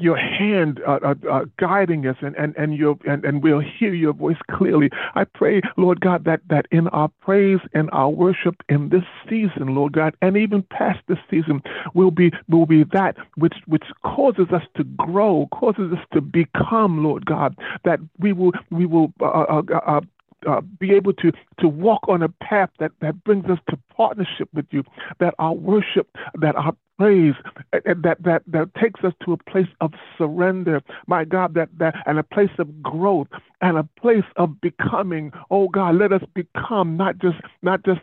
your 0.00 0.16
hand 0.16 0.80
uh, 0.86 0.98
uh, 1.02 1.14
uh, 1.30 1.44
guiding 1.58 2.06
us 2.06 2.16
and, 2.20 2.36
and, 2.36 2.54
and, 2.56 2.74
your, 2.74 2.98
and, 3.06 3.24
and 3.24 3.42
we'll 3.42 3.60
hear 3.60 3.94
your 3.94 4.12
voice 4.12 4.36
clearly. 4.50 4.90
I 5.14 5.24
pray, 5.24 5.60
Lord 5.76 6.00
God, 6.00 6.24
that, 6.24 6.40
that 6.48 6.66
in 6.70 6.88
our 6.88 7.08
praise 7.20 7.60
and 7.74 7.88
our 7.92 8.10
worship 8.10 8.56
in 8.68 8.88
this 8.88 9.04
season, 9.28 9.74
Lord 9.74 9.92
God, 9.92 10.14
and 10.22 10.36
even 10.36 10.62
past 10.62 11.00
this 11.08 11.18
season, 11.30 11.62
will 11.94 12.10
be, 12.10 12.32
will 12.48 12.66
be 12.66 12.84
that 12.92 13.16
which, 13.36 13.56
which 13.66 13.84
causes 14.04 14.46
us 14.52 14.62
to 14.76 14.84
grow, 14.84 15.48
causes 15.52 15.92
us 15.92 16.04
to 16.12 16.20
become, 16.20 17.02
Lord 17.04 17.26
God, 17.26 17.56
that 17.84 18.00
we 18.18 18.32
will, 18.32 18.52
we 18.70 18.86
will 18.86 19.12
uh, 19.20 19.24
uh, 19.24 19.62
uh, 19.86 20.00
uh, 20.46 20.60
be 20.78 20.92
able 20.94 21.12
to 21.12 21.32
to 21.58 21.66
walk 21.66 22.08
on 22.08 22.22
a 22.22 22.28
path 22.28 22.70
that 22.78 22.92
that 23.00 23.24
brings 23.24 23.44
us 23.46 23.58
to 23.68 23.76
partnership 23.96 24.48
with 24.54 24.66
you 24.70 24.84
that 25.18 25.34
our 25.40 25.52
worship 25.52 26.16
that 26.40 26.54
our 26.54 26.72
praise 26.98 27.34
that 27.72 28.16
that 28.20 28.42
that 28.46 28.74
takes 28.74 29.02
us 29.04 29.12
to 29.24 29.32
a 29.32 29.36
place 29.36 29.68
of 29.80 29.92
surrender. 30.16 30.82
My 31.06 31.24
god 31.24 31.54
that 31.54 31.68
that 31.78 31.94
and 32.06 32.18
a 32.18 32.22
place 32.22 32.50
of 32.58 32.82
growth 32.82 33.28
and 33.60 33.76
a 33.76 33.88
place 34.00 34.24
of 34.36 34.60
becoming. 34.60 35.32
Oh 35.50 35.68
god 35.68 35.96
let 35.96 36.12
us 36.12 36.22
become 36.34 36.96
not 36.96 37.18
just 37.18 37.38
not 37.62 37.84
just 37.84 38.00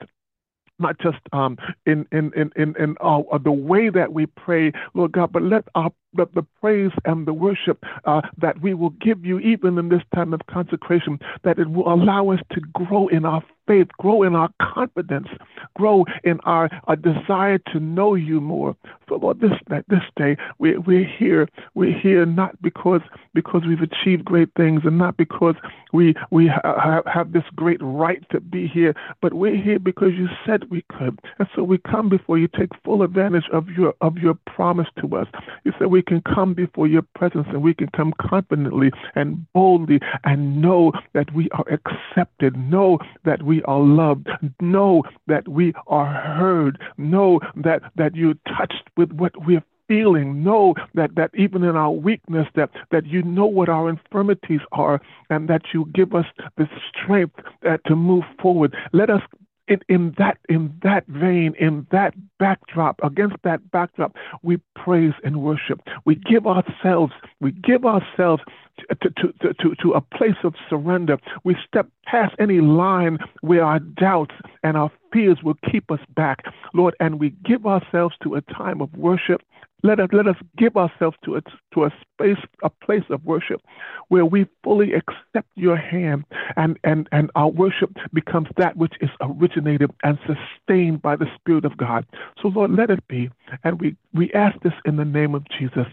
not 0.79 0.99
just 0.99 1.17
um, 1.31 1.57
in 1.85 2.05
in 2.11 2.31
in 2.35 2.51
in, 2.55 2.75
in 2.77 2.95
uh, 3.01 3.37
the 3.43 3.51
way 3.51 3.89
that 3.89 4.13
we 4.13 4.25
pray, 4.25 4.71
Lord 4.93 5.13
God, 5.13 5.31
but 5.31 5.43
let 5.43 5.67
our 5.75 5.91
the, 6.13 6.27
the 6.33 6.43
praise 6.61 6.91
and 7.05 7.25
the 7.25 7.33
worship 7.33 7.83
uh, 8.05 8.21
that 8.37 8.61
we 8.61 8.73
will 8.73 8.91
give 8.91 9.25
you 9.25 9.39
even 9.39 9.77
in 9.77 9.89
this 9.89 10.01
time 10.13 10.33
of 10.33 10.41
consecration, 10.47 11.19
that 11.43 11.59
it 11.59 11.69
will 11.69 11.91
allow 11.91 12.29
us 12.29 12.39
to 12.51 12.61
grow 12.73 13.07
in 13.07 13.25
our 13.25 13.43
faith, 13.67 13.87
grow 13.99 14.23
in 14.23 14.35
our 14.35 14.49
confidence, 14.61 15.27
grow 15.75 16.05
in 16.23 16.39
our, 16.41 16.69
our 16.85 16.95
desire 16.95 17.57
to 17.71 17.79
know 17.79 18.15
you 18.15 18.41
more. 18.41 18.75
So 19.07 19.15
Lord, 19.15 19.39
this 19.39 19.51
this 19.87 20.01
day 20.15 20.35
we 20.57 20.77
we're 20.77 21.05
here. 21.05 21.47
We're 21.75 21.97
here 21.97 22.25
not 22.25 22.59
because 22.61 23.01
because 23.33 23.63
we've 23.67 23.81
achieved 23.81 24.25
great 24.25 24.49
things 24.57 24.81
and 24.83 24.97
not 24.97 25.17
because 25.17 25.55
we 25.93 26.15
we 26.31 26.47
ha- 26.47 27.01
have 27.05 27.31
this 27.31 27.43
great 27.55 27.77
right 27.81 28.27
to 28.31 28.39
be 28.39 28.67
here, 28.67 28.95
but 29.21 29.33
we're 29.33 29.55
here 29.55 29.79
because 29.79 30.13
you 30.13 30.27
said 30.45 30.69
we 30.71 30.83
could. 30.89 31.19
And 31.39 31.47
so 31.55 31.63
we 31.63 31.77
come 31.77 32.09
before 32.09 32.37
you, 32.37 32.47
take 32.47 32.71
full 32.83 33.03
advantage 33.03 33.45
of 33.51 33.69
your 33.69 33.93
of 34.01 34.17
your 34.17 34.33
promise 34.47 34.87
to 35.01 35.15
us. 35.15 35.27
You 35.63 35.73
said 35.77 35.87
we 35.87 36.01
can 36.01 36.21
come 36.21 36.53
before 36.53 36.87
your 36.87 37.03
presence 37.15 37.47
and 37.49 37.61
we 37.61 37.73
can 37.73 37.89
come 37.89 38.13
confidently 38.19 38.91
and 39.13 39.45
boldly 39.53 39.99
and 40.23 40.61
know 40.61 40.91
that 41.13 41.33
we 41.33 41.49
are 41.51 41.65
accepted, 41.69 42.57
know 42.57 42.99
that 43.23 43.43
we 43.43 43.54
are 43.63 43.79
loved, 43.79 44.29
know 44.61 45.03
that 45.27 45.47
we 45.47 45.73
are 45.87 46.05
heard, 46.05 46.79
know 46.97 47.39
that, 47.55 47.81
that 47.95 48.15
you're 48.15 48.35
touched 48.57 48.89
with 48.97 49.11
what 49.11 49.33
we're 49.45 49.63
feeling. 49.87 50.43
Know 50.43 50.75
that 50.93 51.15
that 51.15 51.31
even 51.35 51.63
in 51.63 51.75
our 51.75 51.91
weakness 51.91 52.47
that 52.55 52.71
that 52.91 53.05
you 53.05 53.21
know 53.21 53.45
what 53.45 53.69
our 53.69 53.89
infirmities 53.89 54.61
are 54.71 55.01
and 55.29 55.47
that 55.47 55.61
you 55.73 55.89
give 55.93 56.15
us 56.15 56.25
the 56.57 56.67
strength 56.89 57.39
uh, 57.67 57.77
to 57.85 57.95
move 57.95 58.23
forward. 58.41 58.75
Let 58.93 59.09
us 59.09 59.21
in, 59.67 59.79
in 59.89 60.13
that 60.17 60.37
in 60.49 60.73
that 60.83 61.05
vein, 61.07 61.55
in 61.59 61.87
that 61.91 62.13
backdrop, 62.37 62.99
against 63.03 63.37
that 63.43 63.71
backdrop, 63.71 64.15
we 64.43 64.57
praise 64.75 65.13
and 65.23 65.41
worship. 65.41 65.81
We 66.05 66.15
give 66.15 66.45
ourselves, 66.45 67.13
we 67.39 67.51
give 67.51 67.85
ourselves 67.85 68.43
to, 68.89 69.09
to, 69.09 69.53
to, 69.53 69.75
to 69.81 69.91
a 69.93 70.01
place 70.01 70.37
of 70.43 70.55
surrender. 70.69 71.17
We 71.43 71.55
step 71.67 71.87
past 72.05 72.35
any 72.39 72.61
line 72.61 73.19
where 73.41 73.63
our 73.63 73.79
doubts 73.79 74.35
and 74.63 74.77
our 74.77 74.91
fears 75.11 75.39
will 75.43 75.57
keep 75.71 75.91
us 75.91 75.99
back, 76.15 76.43
Lord, 76.73 76.95
and 76.99 77.19
we 77.19 77.31
give 77.43 77.65
ourselves 77.65 78.15
to 78.23 78.35
a 78.35 78.41
time 78.41 78.81
of 78.81 78.93
worship 78.95 79.41
let 79.85 79.99
us, 79.99 80.09
let 80.11 80.25
us 80.27 80.35
give 80.57 80.77
ourselves 80.77 81.15
to 81.25 81.35
a, 81.35 81.41
to 81.75 81.83
a 81.83 81.91
space, 82.13 82.43
a 82.63 82.69
place 82.71 83.03
of 83.11 83.23
worship 83.23 83.61
where 84.07 84.25
we 84.25 84.47
fully 84.63 84.93
accept 84.93 85.47
your 85.53 85.77
hand 85.77 86.25
and, 86.57 86.79
and, 86.83 87.07
and 87.11 87.29
our 87.35 87.49
worship 87.49 87.91
becomes 88.11 88.47
that 88.57 88.75
which 88.77 88.93
is 88.99 89.11
originated 89.21 89.91
and 90.03 90.17
sustained 90.25 91.03
by 91.03 91.15
the 91.15 91.27
Spirit 91.35 91.65
of 91.65 91.77
God. 91.77 92.03
So, 92.41 92.47
Lord, 92.47 92.71
let 92.71 92.89
it 92.89 93.07
be. 93.07 93.29
And 93.63 93.79
we, 93.79 93.95
we 94.11 94.33
ask 94.33 94.59
this 94.63 94.73
in 94.85 94.95
the 94.95 95.05
name 95.05 95.35
of 95.35 95.43
Jesus. 95.55 95.85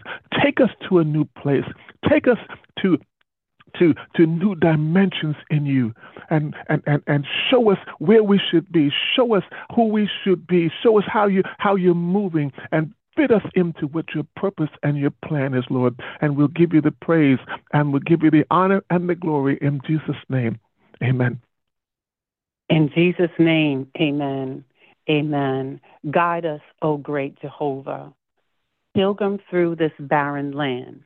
Take 0.43 0.59
us 0.59 0.71
to 0.89 0.97
a 0.97 1.03
new 1.03 1.25
place. 1.25 1.65
Take 2.09 2.27
us 2.27 2.39
to 2.81 2.97
to, 3.79 3.95
to 4.15 4.25
new 4.27 4.55
dimensions 4.55 5.35
in 5.49 5.65
you 5.65 5.93
and, 6.29 6.55
and, 6.69 6.83
and, 6.85 7.01
and 7.07 7.25
show 7.49 7.71
us 7.71 7.79
where 7.97 8.23
we 8.23 8.39
should 8.51 8.71
be. 8.71 8.91
Show 9.15 9.35
us 9.35 9.43
who 9.75 9.87
we 9.87 10.07
should 10.23 10.45
be. 10.45 10.71
Show 10.83 10.99
us 10.99 11.05
how 11.07 11.25
you 11.25 11.41
how 11.57 11.75
you're 11.75 11.95
moving 11.95 12.51
and 12.71 12.93
fit 13.15 13.31
us 13.31 13.43
into 13.55 13.87
what 13.87 14.05
your 14.13 14.25
purpose 14.35 14.69
and 14.81 14.97
your 14.97 15.11
plan 15.25 15.53
is, 15.53 15.63
Lord. 15.69 15.99
And 16.21 16.35
we'll 16.35 16.47
give 16.49 16.73
you 16.73 16.81
the 16.81 16.91
praise 16.91 17.39
and 17.71 17.91
we'll 17.91 18.01
give 18.01 18.23
you 18.23 18.31
the 18.31 18.45
honor 18.51 18.83
and 18.89 19.09
the 19.09 19.15
glory 19.15 19.57
in 19.61 19.81
Jesus' 19.85 20.15
name. 20.29 20.59
Amen. 21.01 21.41
In 22.69 22.89
Jesus' 22.95 23.31
name, 23.37 23.87
amen. 23.99 24.63
Amen. 25.09 25.81
Guide 26.09 26.45
us, 26.45 26.61
O 26.81 26.97
great 26.97 27.39
Jehovah. 27.41 28.13
Pilgrim 28.95 29.39
through 29.49 29.75
this 29.75 29.91
barren 29.99 30.51
land. 30.51 31.01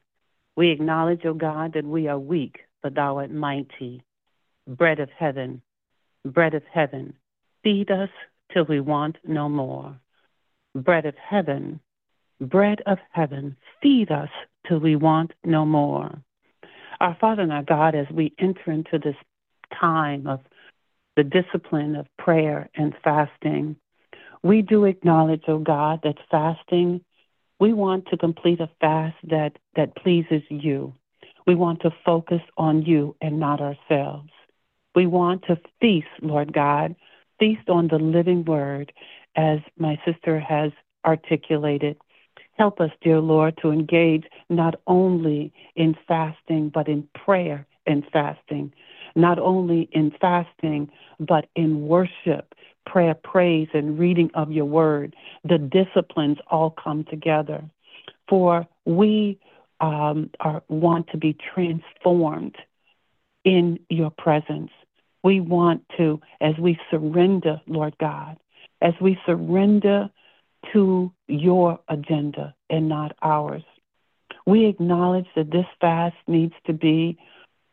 We 0.58 0.72
acknowledge, 0.72 1.24
O 1.24 1.36
God, 1.36 1.74
that 1.74 1.86
we 1.86 2.08
are 2.08 2.18
weak, 2.18 2.62
but 2.82 2.96
thou 2.96 3.20
art 3.20 3.32
mighty. 3.32 4.04
Bread 4.68 5.00
of 5.00 5.10
heaven, 5.18 5.62
bread 6.26 6.56
of 6.56 6.64
heaven, 6.74 7.14
feed 7.64 7.92
us 7.92 8.10
till 8.52 8.66
we 8.66 8.80
want 8.80 9.18
no 9.24 9.48
more. 9.48 9.96
Bread 10.76 11.06
of 11.06 11.14
heaven, 11.16 11.80
bread 12.42 12.82
of 12.88 12.98
heaven, 13.12 13.56
feed 13.84 14.12
us 14.12 14.30
till 14.68 14.80
we 14.80 14.96
want 14.96 15.32
no 15.46 15.64
more. 15.64 16.22
Our 17.00 17.16
Father 17.22 17.44
and 17.44 17.54
our 17.54 17.64
God, 17.64 17.94
as 17.94 18.08
we 18.12 18.34
enter 18.40 18.72
into 18.72 18.98
this 18.98 19.16
time 19.80 20.26
of 20.26 20.40
the 21.16 21.24
discipline 21.24 21.96
of 21.96 22.08
prayer 22.18 22.68
and 22.76 22.96
fasting, 23.04 23.76
we 24.42 24.64
do 24.64 24.86
acknowledge, 24.86 25.44
O 25.48 25.60
God, 25.60 26.00
that 26.04 26.18
fasting, 26.32 27.02
we 27.60 27.74
want 27.74 28.08
to 28.08 28.18
complete 28.18 28.60
a 28.60 28.70
fast 28.80 29.16
that, 29.24 29.58
that 29.76 29.96
pleases 29.96 30.44
you. 30.50 30.94
We 31.46 31.56
want 31.56 31.82
to 31.82 31.92
focus 32.06 32.42
on 32.58 32.84
you 32.84 33.16
and 33.22 33.40
not 33.40 33.62
ourselves. 33.62 34.30
We 34.96 35.08
want 35.08 35.44
to 35.48 35.60
feast, 35.80 36.08
Lord 36.22 36.54
God, 36.54 36.96
feast 37.40 37.70
on 37.70 37.88
the 37.88 38.00
living 38.00 38.44
word, 38.46 38.92
as 39.36 39.60
my 39.78 40.00
sister 40.06 40.40
has 40.40 40.72
articulated. 41.06 41.98
Help 42.58 42.82
us, 42.82 42.90
dear 43.02 43.20
Lord, 43.20 43.58
to 43.62 43.72
engage 43.72 44.26
not 44.50 44.76
only 44.88 45.54
in 45.76 45.96
fasting, 46.08 46.70
but 46.74 46.88
in 46.88 47.08
prayer 47.14 47.68
and 47.86 48.04
fasting, 48.12 48.74
not 49.16 49.40
only 49.40 49.88
in 49.92 50.12
fasting, 50.20 50.92
but 51.20 51.48
in 51.56 51.88
worship, 51.88 52.54
prayer, 52.88 53.14
praise, 53.14 53.68
and 53.74 54.00
reading 54.00 54.32
of 54.34 54.52
your 54.52 54.66
word. 54.66 55.16
The 55.44 55.58
disciplines 55.58 56.38
all 56.50 56.72
come 56.72 57.04
together. 57.04 57.64
For 58.30 58.68
we 58.86 59.40
um, 59.80 60.32
are, 60.40 60.64
want 60.70 61.10
to 61.12 61.18
be 61.18 61.36
transformed 61.54 62.56
in 63.44 63.80
your 63.90 64.10
presence. 64.10 64.72
We 65.24 65.40
want 65.40 65.84
to, 65.98 66.20
as 66.42 66.58
we 66.60 66.80
surrender, 66.90 67.62
Lord 67.68 67.96
God, 68.00 68.38
as 68.82 68.94
we 69.02 69.18
surrender 69.26 70.10
to 70.74 71.12
your 71.28 71.80
agenda 71.88 72.56
and 72.70 72.90
not 72.90 73.16
ours. 73.22 73.64
We 74.46 74.66
acknowledge 74.66 75.28
that 75.36 75.52
this 75.52 75.66
fast 75.80 76.16
needs 76.28 76.54
to 76.66 76.74
be 76.74 77.18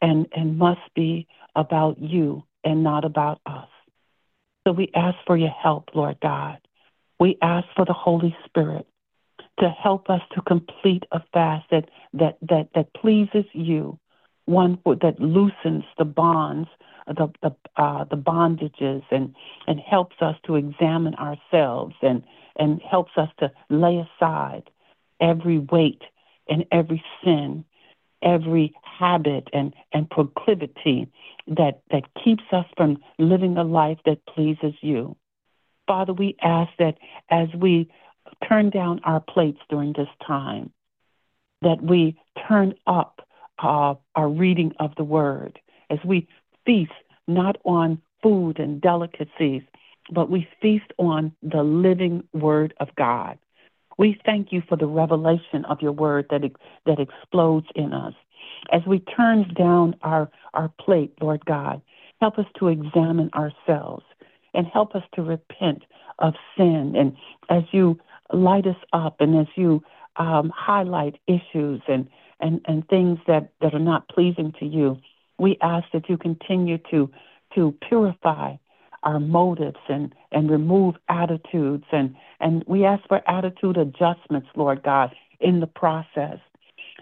and, 0.02 0.26
and 0.34 0.58
must 0.58 0.80
be 0.94 1.26
about 1.54 1.98
you 2.00 2.44
and 2.64 2.82
not 2.82 3.04
about 3.04 3.40
us. 3.46 3.68
So 4.66 4.72
we 4.72 4.90
ask 4.94 5.16
for 5.26 5.36
your 5.36 5.50
help, 5.50 5.90
Lord 5.94 6.18
God. 6.22 6.58
We 7.20 7.36
ask 7.42 7.66
for 7.76 7.84
the 7.84 7.92
Holy 7.92 8.36
Spirit 8.46 8.86
to 9.60 9.68
help 9.68 10.10
us 10.10 10.22
to 10.34 10.42
complete 10.42 11.04
a 11.12 11.20
fast 11.32 11.66
that 11.70 11.90
that 12.14 12.38
that, 12.42 12.68
that 12.74 12.94
pleases 12.94 13.44
you, 13.52 13.98
one 14.46 14.78
that 14.86 15.20
loosens 15.20 15.84
the 15.98 16.04
bonds, 16.04 16.68
the 17.06 17.28
the 17.42 17.54
uh, 17.76 18.04
the 18.04 18.16
bondages, 18.16 19.02
and 19.10 19.34
and 19.66 19.80
helps 19.80 20.16
us 20.20 20.36
to 20.46 20.56
examine 20.56 21.14
ourselves 21.16 21.94
and 22.02 22.22
and 22.56 22.80
helps 22.82 23.12
us 23.16 23.28
to 23.38 23.52
lay 23.68 23.98
aside 23.98 24.70
every 25.20 25.58
weight 25.58 26.02
and 26.48 26.64
every 26.72 27.02
sin 27.22 27.64
every 28.24 28.74
habit 28.82 29.48
and, 29.52 29.74
and 29.92 30.08
proclivity 30.10 31.10
that, 31.46 31.82
that 31.90 32.02
keeps 32.22 32.44
us 32.52 32.66
from 32.76 32.98
living 33.18 33.56
a 33.56 33.64
life 33.64 33.98
that 34.06 34.24
pleases 34.26 34.74
you. 34.80 35.16
Father, 35.86 36.12
we 36.12 36.36
ask 36.42 36.70
that 36.78 36.96
as 37.30 37.48
we 37.54 37.90
turn 38.48 38.70
down 38.70 39.00
our 39.04 39.20
plates 39.20 39.60
during 39.68 39.92
this 39.92 40.08
time, 40.26 40.72
that 41.62 41.82
we 41.82 42.18
turn 42.48 42.74
up 42.86 43.26
uh, 43.62 43.94
our 44.14 44.28
reading 44.28 44.72
of 44.80 44.94
the 44.96 45.04
word, 45.04 45.60
as 45.90 45.98
we 46.04 46.26
feast 46.66 46.92
not 47.26 47.56
on 47.64 48.00
food 48.22 48.58
and 48.58 48.80
delicacies, 48.80 49.62
but 50.10 50.30
we 50.30 50.48
feast 50.60 50.90
on 50.98 51.32
the 51.42 51.62
living 51.62 52.22
word 52.32 52.74
of 52.80 52.88
God. 52.96 53.38
We 53.98 54.20
thank 54.24 54.52
you 54.52 54.62
for 54.68 54.76
the 54.76 54.86
revelation 54.86 55.64
of 55.66 55.80
your 55.80 55.92
word 55.92 56.26
that, 56.30 56.42
that 56.86 57.00
explodes 57.00 57.66
in 57.74 57.92
us. 57.92 58.14
As 58.72 58.82
we 58.86 58.98
turn 59.00 59.52
down 59.54 59.96
our, 60.02 60.30
our 60.54 60.70
plate, 60.80 61.12
Lord 61.20 61.44
God, 61.44 61.80
help 62.20 62.38
us 62.38 62.46
to 62.58 62.68
examine 62.68 63.30
ourselves 63.34 64.04
and 64.54 64.66
help 64.66 64.94
us 64.94 65.02
to 65.14 65.22
repent 65.22 65.82
of 66.18 66.34
sin. 66.56 66.94
And 66.96 67.16
as 67.50 67.64
you 67.72 67.98
light 68.32 68.66
us 68.66 68.76
up 68.92 69.20
and 69.20 69.38
as 69.38 69.46
you 69.56 69.82
um, 70.16 70.52
highlight 70.54 71.18
issues 71.26 71.82
and, 71.88 72.08
and, 72.40 72.60
and 72.66 72.86
things 72.88 73.18
that, 73.26 73.52
that 73.60 73.74
are 73.74 73.80
not 73.80 74.08
pleasing 74.08 74.52
to 74.60 74.66
you, 74.66 74.98
we 75.38 75.58
ask 75.60 75.86
that 75.92 76.08
you 76.08 76.16
continue 76.16 76.78
to, 76.90 77.10
to 77.54 77.74
purify 77.88 78.54
our 79.04 79.20
motives 79.20 79.78
and, 79.88 80.14
and 80.32 80.50
remove 80.50 80.96
attitudes. 81.08 81.84
And, 81.92 82.16
and 82.40 82.64
we 82.66 82.84
ask 82.84 83.06
for 83.08 83.22
attitude 83.28 83.76
adjustments, 83.76 84.48
Lord 84.56 84.82
God, 84.82 85.14
in 85.40 85.60
the 85.60 85.66
process. 85.66 86.38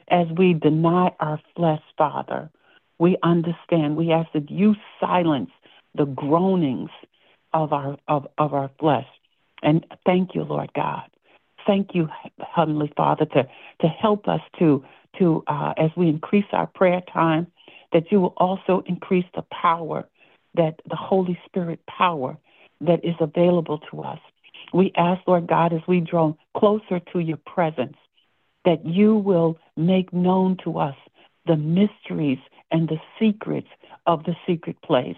As 0.09 0.27
we 0.37 0.53
deny 0.53 1.13
our 1.21 1.41
flesh, 1.57 1.83
Father, 1.97 2.51
we 2.99 3.17
understand. 3.23 3.97
We 3.97 4.13
ask 4.13 4.31
that 4.33 4.51
you 4.51 4.75
silence 5.01 5.51
the 5.95 6.05
groanings 6.05 6.91
of 7.53 7.73
our 7.73 7.97
of, 8.09 8.27
of 8.39 8.55
our 8.55 8.71
flesh. 8.79 9.07
And 9.63 9.87
thank 10.05 10.35
you, 10.35 10.43
Lord 10.43 10.71
God. 10.75 11.03
Thank 11.67 11.95
you, 11.95 12.09
Heavenly 12.55 12.93
Father, 12.97 13.25
to, 13.27 13.49
to 13.81 13.89
help 13.89 14.29
us 14.29 14.41
to 14.59 14.85
to 15.19 15.45
uh, 15.47 15.75
as 15.77 15.91
we 15.97 16.09
increase 16.09 16.47
our 16.53 16.67
prayer 16.67 17.03
time, 17.13 17.47
that 17.93 18.11
you 18.11 18.21
will 18.21 18.35
also 18.37 18.83
increase 18.87 19.27
the 19.35 19.45
power 19.53 20.09
that 20.55 20.81
the 20.89 20.97
Holy 20.97 21.39
Spirit 21.47 21.81
power 21.87 22.37
that 22.81 23.05
is 23.05 23.15
available 23.21 23.79
to 23.91 24.03
us. 24.03 24.19
We 24.73 24.93
ask, 24.97 25.21
Lord 25.27 25.47
God, 25.47 25.73
as 25.73 25.81
we 25.87 26.01
draw 26.01 26.35
closer 26.57 27.01
to 27.13 27.19
your 27.19 27.39
presence, 27.39 27.97
that 28.65 28.85
you 28.87 29.17
will 29.17 29.59
make 29.77 30.13
known 30.13 30.57
to 30.65 30.79
us 30.79 30.97
the 31.47 31.57
mysteries 31.57 32.39
and 32.71 32.89
the 32.89 33.01
secrets 33.19 33.69
of 34.07 34.25
the 34.25 34.37
secret 34.47 34.81
place. 34.83 35.17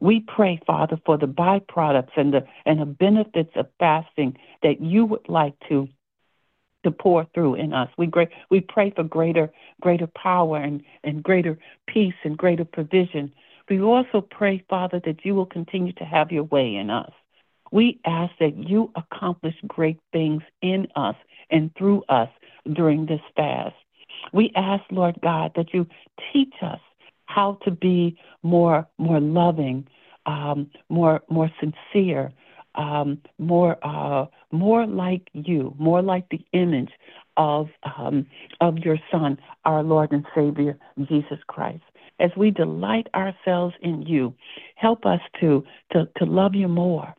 We 0.00 0.20
pray, 0.20 0.60
Father, 0.66 1.00
for 1.06 1.16
the 1.16 1.26
byproducts 1.26 2.16
and 2.16 2.34
the 2.34 2.44
and 2.66 2.80
the 2.80 2.86
benefits 2.86 3.52
of 3.54 3.68
fasting 3.78 4.36
that 4.62 4.80
you 4.80 5.06
would 5.06 5.28
like 5.28 5.54
to 5.68 5.88
to 6.84 6.90
pour 6.90 7.26
through 7.32 7.54
in 7.54 7.72
us. 7.72 7.88
We 7.96 8.06
great, 8.06 8.30
we 8.50 8.60
pray 8.60 8.90
for 8.90 9.04
greater 9.04 9.52
greater 9.80 10.08
power 10.08 10.58
and, 10.58 10.82
and 11.04 11.22
greater 11.22 11.58
peace 11.86 12.14
and 12.24 12.36
greater 12.36 12.64
provision 12.64 13.32
we 13.72 13.80
also 13.80 14.20
pray, 14.20 14.62
Father, 14.68 15.00
that 15.06 15.24
you 15.24 15.34
will 15.34 15.46
continue 15.46 15.94
to 15.94 16.04
have 16.04 16.30
your 16.30 16.44
way 16.44 16.74
in 16.74 16.90
us. 16.90 17.10
We 17.70 18.00
ask 18.04 18.30
that 18.38 18.54
you 18.54 18.92
accomplish 18.96 19.54
great 19.66 19.98
things 20.12 20.42
in 20.60 20.88
us 20.94 21.16
and 21.50 21.74
through 21.78 22.02
us 22.10 22.28
during 22.70 23.06
this 23.06 23.22
fast. 23.34 23.74
We 24.34 24.52
ask, 24.56 24.84
Lord 24.90 25.18
God, 25.22 25.52
that 25.56 25.72
you 25.72 25.86
teach 26.34 26.52
us 26.60 26.80
how 27.24 27.58
to 27.64 27.70
be 27.70 28.18
more 28.42 28.86
more 28.98 29.20
loving, 29.20 29.88
um, 30.26 30.70
more 30.90 31.22
more 31.30 31.50
sincere, 31.58 32.30
um, 32.74 33.22
more 33.38 33.78
uh, 33.82 34.26
more 34.50 34.86
like 34.86 35.30
you, 35.32 35.74
more 35.78 36.02
like 36.02 36.28
the 36.28 36.44
image 36.52 36.92
of 37.38 37.68
um, 37.96 38.26
of 38.60 38.76
your 38.80 38.98
Son, 39.10 39.38
our 39.64 39.82
Lord 39.82 40.12
and 40.12 40.26
Savior 40.34 40.76
Jesus 41.08 41.38
Christ 41.46 41.84
as 42.18 42.30
we 42.36 42.50
delight 42.50 43.08
ourselves 43.14 43.74
in 43.80 44.02
you, 44.02 44.34
help 44.76 45.06
us 45.06 45.20
to, 45.40 45.64
to, 45.92 46.08
to 46.16 46.24
love 46.24 46.54
you 46.54 46.68
more 46.68 47.14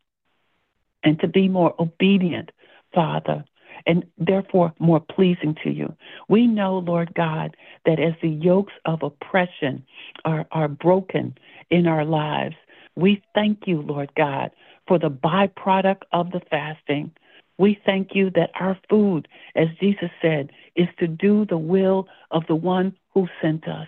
and 1.03 1.19
to 1.19 1.27
be 1.27 1.47
more 1.47 1.73
obedient, 1.79 2.51
Father, 2.93 3.43
and 3.85 4.05
therefore 4.17 4.73
more 4.79 4.99
pleasing 4.99 5.55
to 5.63 5.69
you. 5.69 5.95
We 6.29 6.47
know, 6.47 6.77
Lord 6.79 7.13
God, 7.13 7.55
that 7.85 7.99
as 7.99 8.13
the 8.21 8.29
yokes 8.29 8.73
of 8.85 9.03
oppression 9.03 9.85
are, 10.25 10.45
are 10.51 10.67
broken 10.67 11.37
in 11.69 11.87
our 11.87 12.05
lives, 12.05 12.55
we 12.95 13.23
thank 13.33 13.65
you, 13.65 13.81
Lord 13.81 14.11
God, 14.15 14.51
for 14.87 14.99
the 14.99 15.09
byproduct 15.09 16.03
of 16.11 16.31
the 16.31 16.41
fasting. 16.49 17.11
We 17.57 17.79
thank 17.85 18.09
you 18.13 18.29
that 18.31 18.51
our 18.59 18.77
food, 18.89 19.27
as 19.55 19.67
Jesus 19.79 20.09
said, 20.21 20.51
is 20.75 20.87
to 20.99 21.07
do 21.07 21.45
the 21.45 21.57
will 21.57 22.07
of 22.31 22.43
the 22.47 22.55
one 22.55 22.95
who 23.13 23.27
sent 23.41 23.67
us. 23.67 23.87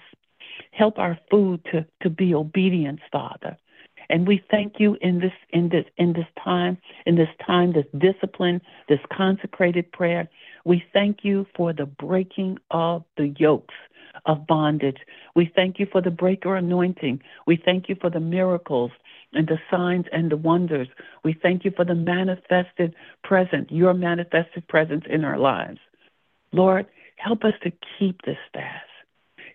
Help 0.78 1.00
our 1.00 1.18
food 1.32 1.64
to, 1.72 1.86
to 2.02 2.10
be 2.10 2.34
obedience, 2.36 3.02
Father. 3.12 3.58
And 4.10 4.28
we 4.28 4.44
thank 4.52 4.74
you 4.80 4.98
in 5.02 5.20
this 5.20 5.32
in 5.50 5.70
this 5.70 5.86
in 5.98 6.14
this 6.14 6.28
time, 6.44 6.78
in 7.06 7.16
this 7.16 7.30
time, 7.46 7.74
this 7.74 7.86
discipline, 7.98 8.62
this 8.88 9.00
consecrated 9.12 9.92
prayer. 9.92 10.30
We 10.64 10.84
thank 10.94 11.20
you 11.24 11.48
for 11.56 11.74
the 11.74 11.86
breaking 11.86 12.60
of 12.72 13.04
the 13.18 13.34
yokes 13.40 13.74
of 14.26 14.46
bondage. 14.48 14.98
We 15.36 15.52
thank 15.56 15.80
you 15.80 15.88
for 15.92 16.02
the 16.02 16.12
breaker 16.12 16.56
anointing. 16.56 17.22
We 17.48 17.62
thank 17.64 17.90
you 17.90 17.96
for 18.00 18.10
the 18.10 18.20
miracles 18.20 18.92
and 19.34 19.48
the 19.48 19.60
signs 19.70 20.06
and 20.12 20.32
the 20.32 20.38
wonders. 20.38 20.88
We 21.24 21.34
thank 21.34 21.66
you 21.66 21.72
for 21.76 21.86
the 21.86 21.96
manifested 21.96 22.96
presence, 23.24 23.68
your 23.70 23.94
manifested 23.94 24.68
presence 24.68 25.04
in 25.10 25.26
our 25.26 25.38
lives. 25.38 25.80
Lord, 26.52 26.88
help 27.18 27.44
us 27.44 27.54
to 27.64 27.72
keep 28.00 28.22
this 28.22 28.38
fast. 28.54 28.95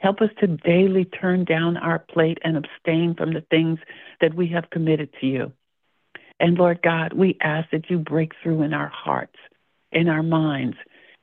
Help 0.00 0.20
us 0.20 0.30
to 0.40 0.46
daily 0.46 1.04
turn 1.04 1.44
down 1.44 1.76
our 1.76 1.98
plate 1.98 2.38
and 2.42 2.56
abstain 2.56 3.14
from 3.14 3.32
the 3.34 3.44
things 3.50 3.78
that 4.20 4.34
we 4.34 4.48
have 4.48 4.70
committed 4.70 5.10
to 5.20 5.26
you. 5.26 5.52
And 6.40 6.56
Lord 6.56 6.80
God, 6.82 7.12
we 7.12 7.36
ask 7.42 7.70
that 7.70 7.90
you 7.90 7.98
break 7.98 8.32
through 8.42 8.62
in 8.62 8.72
our 8.72 8.88
hearts, 8.88 9.36
in 9.92 10.08
our 10.08 10.22
minds, 10.22 10.76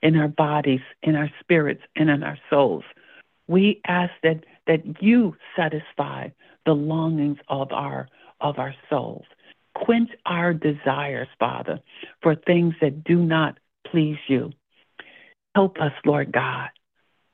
in 0.03 0.15
our 0.15 0.27
bodies, 0.27 0.81
in 1.01 1.15
our 1.15 1.29
spirits, 1.39 1.81
and 1.95 2.09
in 2.09 2.21
our 2.21 2.37
souls. 2.51 2.83
We 3.47 3.81
ask 3.87 4.11
that, 4.21 4.43
that 4.67 5.01
you 5.01 5.35
satisfy 5.55 6.29
the 6.65 6.73
longings 6.73 7.39
of 7.49 7.71
our 7.71 8.07
of 8.39 8.59
our 8.59 8.75
souls. 8.87 9.25
Quench 9.73 10.11
our 10.27 10.53
desires, 10.53 11.27
Father, 11.39 11.79
for 12.21 12.35
things 12.35 12.75
that 12.81 13.03
do 13.03 13.17
not 13.17 13.57
please 13.87 14.17
you. 14.27 14.51
Help 15.55 15.77
us, 15.79 15.93
Lord 16.05 16.31
God, 16.31 16.69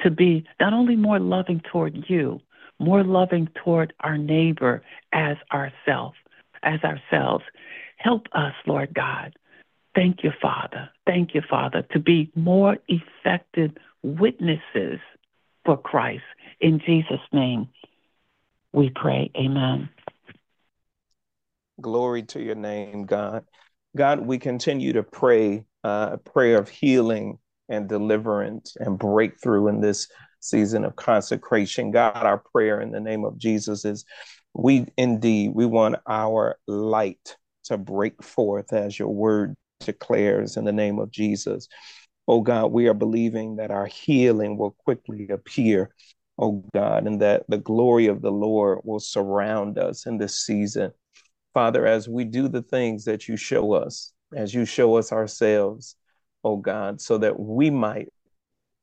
to 0.03 0.11
be 0.11 0.45
not 0.59 0.73
only 0.73 0.95
more 0.95 1.19
loving 1.19 1.61
toward 1.71 2.05
you, 2.07 2.39
more 2.79 3.03
loving 3.03 3.47
toward 3.63 3.93
our 4.01 4.17
neighbor 4.17 4.83
as 5.11 5.37
ourselves, 5.51 6.17
as 6.61 6.79
ourselves. 6.83 7.43
Help 7.97 8.27
us, 8.33 8.53
Lord 8.67 8.93
God. 8.93 9.33
Thank 9.95 10.23
you, 10.23 10.31
Father. 10.41 10.89
Thank 11.05 11.33
you, 11.33 11.41
Father, 11.47 11.83
to 11.91 11.99
be 11.99 12.31
more 12.35 12.77
effective 12.87 13.71
witnesses 14.01 14.99
for 15.65 15.77
Christ. 15.77 16.23
In 16.59 16.79
Jesus' 16.79 17.19
name, 17.31 17.69
we 18.73 18.89
pray. 18.93 19.31
Amen. 19.37 19.89
Glory 21.79 22.23
to 22.23 22.41
your 22.41 22.55
name, 22.55 23.05
God. 23.05 23.45
God, 23.95 24.19
we 24.21 24.39
continue 24.39 24.93
to 24.93 25.03
pray 25.03 25.65
uh, 25.83 26.11
a 26.13 26.17
prayer 26.17 26.57
of 26.57 26.69
healing 26.69 27.37
and 27.69 27.87
deliverance 27.87 28.75
and 28.79 28.99
breakthrough 28.99 29.67
in 29.67 29.81
this 29.81 30.07
season 30.39 30.83
of 30.83 30.95
consecration. 30.95 31.91
God, 31.91 32.17
our 32.17 32.37
prayer 32.37 32.81
in 32.81 32.91
the 32.91 32.99
name 32.99 33.23
of 33.23 33.37
Jesus 33.37 33.85
is 33.85 34.05
we 34.53 34.85
indeed 34.97 35.51
we 35.55 35.65
want 35.65 35.95
our 36.07 36.57
light 36.67 37.37
to 37.65 37.77
break 37.77 38.21
forth 38.21 38.73
as 38.73 38.99
your 38.99 39.09
word 39.09 39.55
declares 39.79 40.57
in 40.57 40.65
the 40.65 40.71
name 40.71 40.99
of 40.99 41.11
Jesus. 41.11 41.67
Oh 42.27 42.41
God, 42.41 42.71
we 42.71 42.87
are 42.87 42.93
believing 42.93 43.57
that 43.57 43.71
our 43.71 43.85
healing 43.85 44.57
will 44.57 44.71
quickly 44.71 45.27
appear, 45.29 45.93
oh 46.37 46.63
God, 46.73 47.07
and 47.07 47.21
that 47.21 47.43
the 47.49 47.57
glory 47.57 48.07
of 48.07 48.21
the 48.21 48.31
Lord 48.31 48.79
will 48.83 48.99
surround 48.99 49.77
us 49.77 50.05
in 50.05 50.17
this 50.17 50.45
season. 50.45 50.91
Father, 51.53 51.85
as 51.85 52.07
we 52.07 52.23
do 52.23 52.47
the 52.47 52.61
things 52.61 53.05
that 53.05 53.27
you 53.27 53.37
show 53.37 53.73
us, 53.73 54.13
as 54.35 54.53
you 54.53 54.65
show 54.65 54.95
us 54.97 55.11
ourselves, 55.11 55.95
oh 56.43 56.57
God, 56.57 57.01
so 57.01 57.17
that 57.19 57.39
we 57.39 57.69
might 57.69 58.09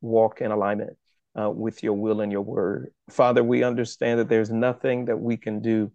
walk 0.01 0.41
in 0.41 0.51
alignment 0.51 0.97
uh, 1.39 1.51
with 1.51 1.83
your 1.83 1.95
will 1.95 2.21
and 2.21 2.33
your 2.33 2.43
word. 2.43 2.93
Father, 3.11 3.45
we 3.45 3.63
understand 3.63 4.21
that 4.21 4.29
there's 4.29 4.51
nothing 4.51 5.07
that 5.07 5.19
we 5.19 5.37
can 5.37 5.61
do 5.61 5.93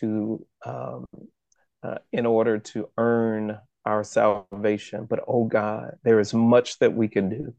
to 0.00 0.44
um, 0.64 1.04
uh, 1.82 1.96
in 2.12 2.26
order 2.26 2.58
to 2.58 2.88
earn 2.98 3.58
our 3.84 4.04
salvation, 4.04 5.06
but 5.08 5.20
oh 5.26 5.44
God, 5.44 5.96
there 6.02 6.20
is 6.20 6.34
much 6.34 6.78
that 6.80 6.92
we 6.92 7.08
can 7.08 7.30
do 7.30 7.54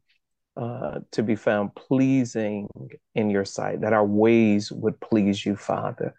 uh, 0.58 1.00
to 1.12 1.24
be 1.24 1.36
found 1.36 1.74
pleasing 1.74 2.68
in 3.16 3.30
your 3.30 3.46
sight, 3.46 3.82
that 3.82 3.94
our 3.94 4.06
ways 4.06 4.72
would 4.72 5.00
please 5.00 5.46
you, 5.46 5.56
Father. 5.56 6.14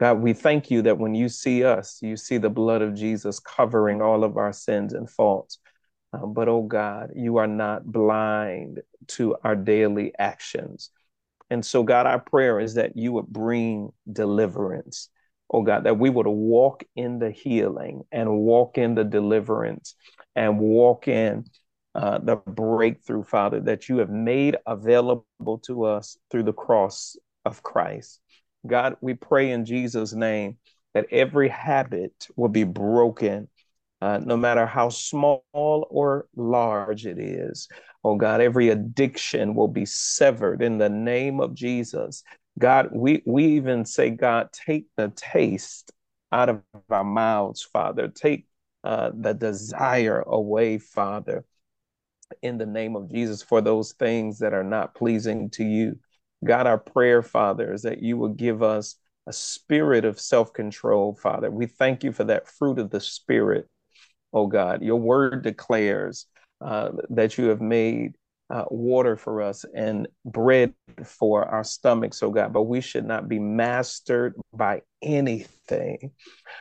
God, 0.00 0.20
we 0.20 0.32
thank 0.32 0.70
you 0.70 0.82
that 0.82 0.98
when 0.98 1.14
you 1.14 1.28
see 1.28 1.64
us, 1.64 1.98
you 2.02 2.16
see 2.16 2.38
the 2.38 2.50
blood 2.50 2.82
of 2.82 2.94
Jesus 2.94 3.38
covering 3.38 4.02
all 4.02 4.24
of 4.24 4.36
our 4.36 4.52
sins 4.52 4.92
and 4.92 5.08
faults. 5.08 5.58
Uh, 6.16 6.26
but, 6.26 6.48
oh 6.48 6.62
God, 6.62 7.12
you 7.14 7.36
are 7.36 7.46
not 7.46 7.84
blind 7.84 8.82
to 9.08 9.36
our 9.44 9.56
daily 9.56 10.12
actions. 10.18 10.90
And 11.50 11.64
so, 11.64 11.82
God, 11.82 12.06
our 12.06 12.18
prayer 12.18 12.58
is 12.58 12.74
that 12.74 12.96
you 12.96 13.12
would 13.12 13.26
bring 13.26 13.92
deliverance. 14.10 15.08
Oh 15.50 15.62
God, 15.62 15.84
that 15.84 15.98
we 15.98 16.10
would 16.10 16.26
walk 16.26 16.82
in 16.96 17.18
the 17.18 17.30
healing 17.30 18.02
and 18.10 18.38
walk 18.38 18.78
in 18.78 18.94
the 18.94 19.04
deliverance 19.04 19.94
and 20.34 20.58
walk 20.58 21.06
in 21.06 21.44
uh, 21.94 22.18
the 22.18 22.36
breakthrough, 22.36 23.22
Father, 23.22 23.60
that 23.60 23.88
you 23.88 23.98
have 23.98 24.10
made 24.10 24.56
available 24.66 25.58
to 25.64 25.84
us 25.84 26.18
through 26.30 26.42
the 26.42 26.52
cross 26.52 27.16
of 27.44 27.62
Christ. 27.62 28.20
God, 28.66 28.96
we 29.00 29.14
pray 29.14 29.52
in 29.52 29.64
Jesus' 29.64 30.12
name 30.12 30.56
that 30.94 31.06
every 31.12 31.48
habit 31.48 32.26
will 32.36 32.48
be 32.48 32.64
broken 32.64 33.48
uh, 34.02 34.18
no 34.24 34.36
matter 34.36 34.66
how 34.66 34.88
small 34.88 35.42
or 35.52 36.26
large 36.36 37.06
it 37.06 37.18
is. 37.18 37.68
Oh 38.04 38.16
God, 38.16 38.40
every 38.40 38.68
addiction 38.68 39.54
will 39.54 39.68
be 39.68 39.86
severed 39.86 40.62
in 40.62 40.78
the 40.78 40.88
name 40.88 41.40
of 41.40 41.54
Jesus. 41.54 42.22
God, 42.58 42.90
we, 42.92 43.22
we 43.26 43.44
even 43.56 43.84
say, 43.84 44.10
God, 44.10 44.48
take 44.52 44.86
the 44.96 45.12
taste 45.16 45.92
out 46.32 46.48
of 46.48 46.62
our 46.90 47.04
mouths, 47.04 47.62
Father. 47.62 48.08
Take 48.08 48.46
uh, 48.84 49.10
the 49.14 49.34
desire 49.34 50.20
away, 50.20 50.78
Father, 50.78 51.44
in 52.42 52.58
the 52.58 52.66
name 52.66 52.96
of 52.96 53.10
Jesus, 53.10 53.42
for 53.42 53.60
those 53.60 53.92
things 53.92 54.38
that 54.38 54.54
are 54.54 54.64
not 54.64 54.94
pleasing 54.94 55.50
to 55.50 55.64
you. 55.64 55.98
God, 56.44 56.66
our 56.66 56.78
prayer, 56.78 57.22
Father, 57.22 57.72
is 57.72 57.82
that 57.82 58.02
you 58.02 58.16
will 58.16 58.28
give 58.28 58.62
us 58.62 58.96
a 59.26 59.32
spirit 59.32 60.04
of 60.04 60.20
self 60.20 60.52
control, 60.52 61.14
Father. 61.14 61.50
We 61.50 61.66
thank 61.66 62.04
you 62.04 62.12
for 62.12 62.24
that 62.24 62.48
fruit 62.48 62.78
of 62.78 62.90
the 62.90 63.00
Spirit 63.00 63.68
oh 64.32 64.46
God. 64.46 64.82
Your 64.82 64.96
word 64.96 65.42
declares 65.42 66.26
uh, 66.60 66.90
that 67.10 67.38
you 67.38 67.46
have 67.48 67.60
made 67.60 68.16
uh, 68.48 68.64
water 68.70 69.16
for 69.16 69.42
us 69.42 69.64
and 69.74 70.06
bread 70.24 70.72
for 71.04 71.44
our 71.44 71.64
stomachs, 71.64 72.22
oh 72.22 72.30
God, 72.30 72.52
but 72.52 72.62
we 72.62 72.80
should 72.80 73.04
not 73.04 73.28
be 73.28 73.38
mastered 73.38 74.34
by 74.52 74.82
anything. 75.02 76.12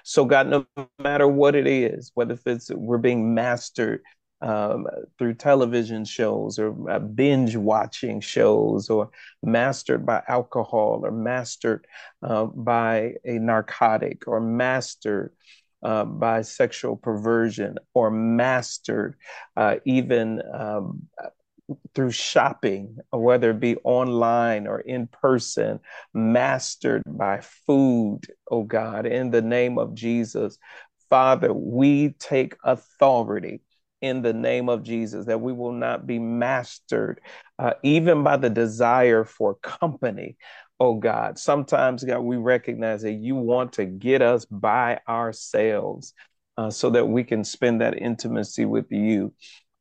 So, 0.04 0.26
God, 0.26 0.48
no 0.48 0.66
matter 1.00 1.28
what 1.28 1.56
it 1.56 1.68
is, 1.68 2.12
whether 2.16 2.38
it's 2.46 2.72
we're 2.72 2.98
being 2.98 3.34
mastered 3.34 4.02
um, 4.42 4.88
through 5.18 5.36
television 5.36 6.06
shows 6.06 6.60
or 6.60 6.90
uh, 6.90 7.00
binge 7.00 7.56
watching 7.56 8.20
shows 8.20 8.90
or 8.90 9.10
mastered 9.42 10.06
by 10.06 10.22
alcohol 10.28 11.02
or 11.04 11.12
mastered 11.12 11.86
uh, 12.22 12.46
by 12.46 13.14
a 13.24 13.40
narcotic 13.40 14.28
or 14.28 14.40
mastered 14.40 15.34
uh, 15.86 16.04
by 16.04 16.42
sexual 16.42 16.96
perversion 16.96 17.78
or 17.94 18.10
mastered 18.10 19.16
uh, 19.56 19.76
even 19.86 20.42
um, 20.52 21.08
through 21.94 22.10
shopping, 22.10 22.98
whether 23.12 23.52
it 23.52 23.60
be 23.60 23.76
online 23.84 24.66
or 24.66 24.80
in 24.80 25.06
person, 25.06 25.80
mastered 26.12 27.04
by 27.06 27.40
food, 27.68 28.22
oh 28.50 28.64
God, 28.64 29.06
in 29.06 29.30
the 29.30 29.44
name 29.44 29.78
of 29.78 29.94
Jesus. 29.94 30.58
Father, 31.08 31.54
we 31.54 32.16
take 32.20 32.56
authority 32.64 33.62
in 34.02 34.24
the 34.24 34.34
name 34.34 34.70
of 34.70 34.82
Jesus, 34.82 35.28
that 35.28 35.42
we 35.42 35.54
will 35.54 35.72
not 35.72 36.08
be 36.08 36.18
mastered 36.18 37.22
uh, 37.60 37.74
even 37.84 38.24
by 38.24 38.38
the 38.38 38.50
desire 38.50 39.24
for 39.24 39.56
company, 39.56 40.36
oh 40.80 40.96
God. 40.96 41.40
Sometimes, 41.40 42.04
God, 42.04 42.20
we 42.20 42.38
recognize 42.38 43.02
that 43.04 43.14
you 43.14 43.36
want 43.36 43.74
to 43.74 43.86
get 43.86 44.22
us 44.22 44.46
by 44.46 45.00
ourselves 45.08 46.14
uh, 46.58 46.70
so 46.70 46.90
that 46.92 47.06
we 47.06 47.24
can 47.24 47.44
spend 47.44 47.82
that 47.82 47.98
intimacy 47.98 48.66
with 48.66 48.92
you, 48.92 49.34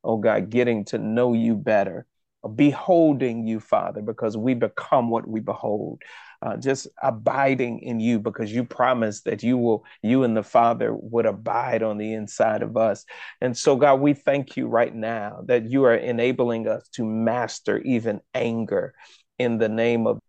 oh 0.02 0.16
God, 0.16 0.50
getting 0.50 0.84
to 0.86 0.98
know 0.98 1.32
you 1.32 1.54
better, 1.54 2.06
beholding 2.54 3.46
you, 3.46 3.60
Father, 3.60 4.02
because 4.02 4.36
we 4.36 4.54
become 4.54 5.10
what 5.10 5.26
we 5.26 5.40
behold. 5.40 6.02
Uh, 6.42 6.58
just 6.58 6.86
abiding 7.02 7.78
in 7.78 8.00
you 8.00 8.18
because 8.18 8.52
you 8.52 8.64
promised 8.64 9.24
that 9.24 9.42
you 9.42 9.56
will 9.56 9.82
you 10.02 10.24
and 10.24 10.36
the 10.36 10.42
father 10.42 10.92
would 10.92 11.24
abide 11.24 11.82
on 11.82 11.96
the 11.96 12.12
inside 12.12 12.60
of 12.60 12.76
us 12.76 13.06
and 13.40 13.56
so 13.56 13.76
god 13.76 13.98
we 13.98 14.12
thank 14.12 14.54
you 14.54 14.66
right 14.66 14.94
now 14.94 15.40
that 15.46 15.70
you 15.70 15.84
are 15.84 15.94
enabling 15.94 16.68
us 16.68 16.86
to 16.88 17.02
master 17.02 17.78
even 17.78 18.20
anger 18.34 18.92
in 19.38 19.56
the 19.56 19.70
name 19.70 20.06
of 20.06 20.20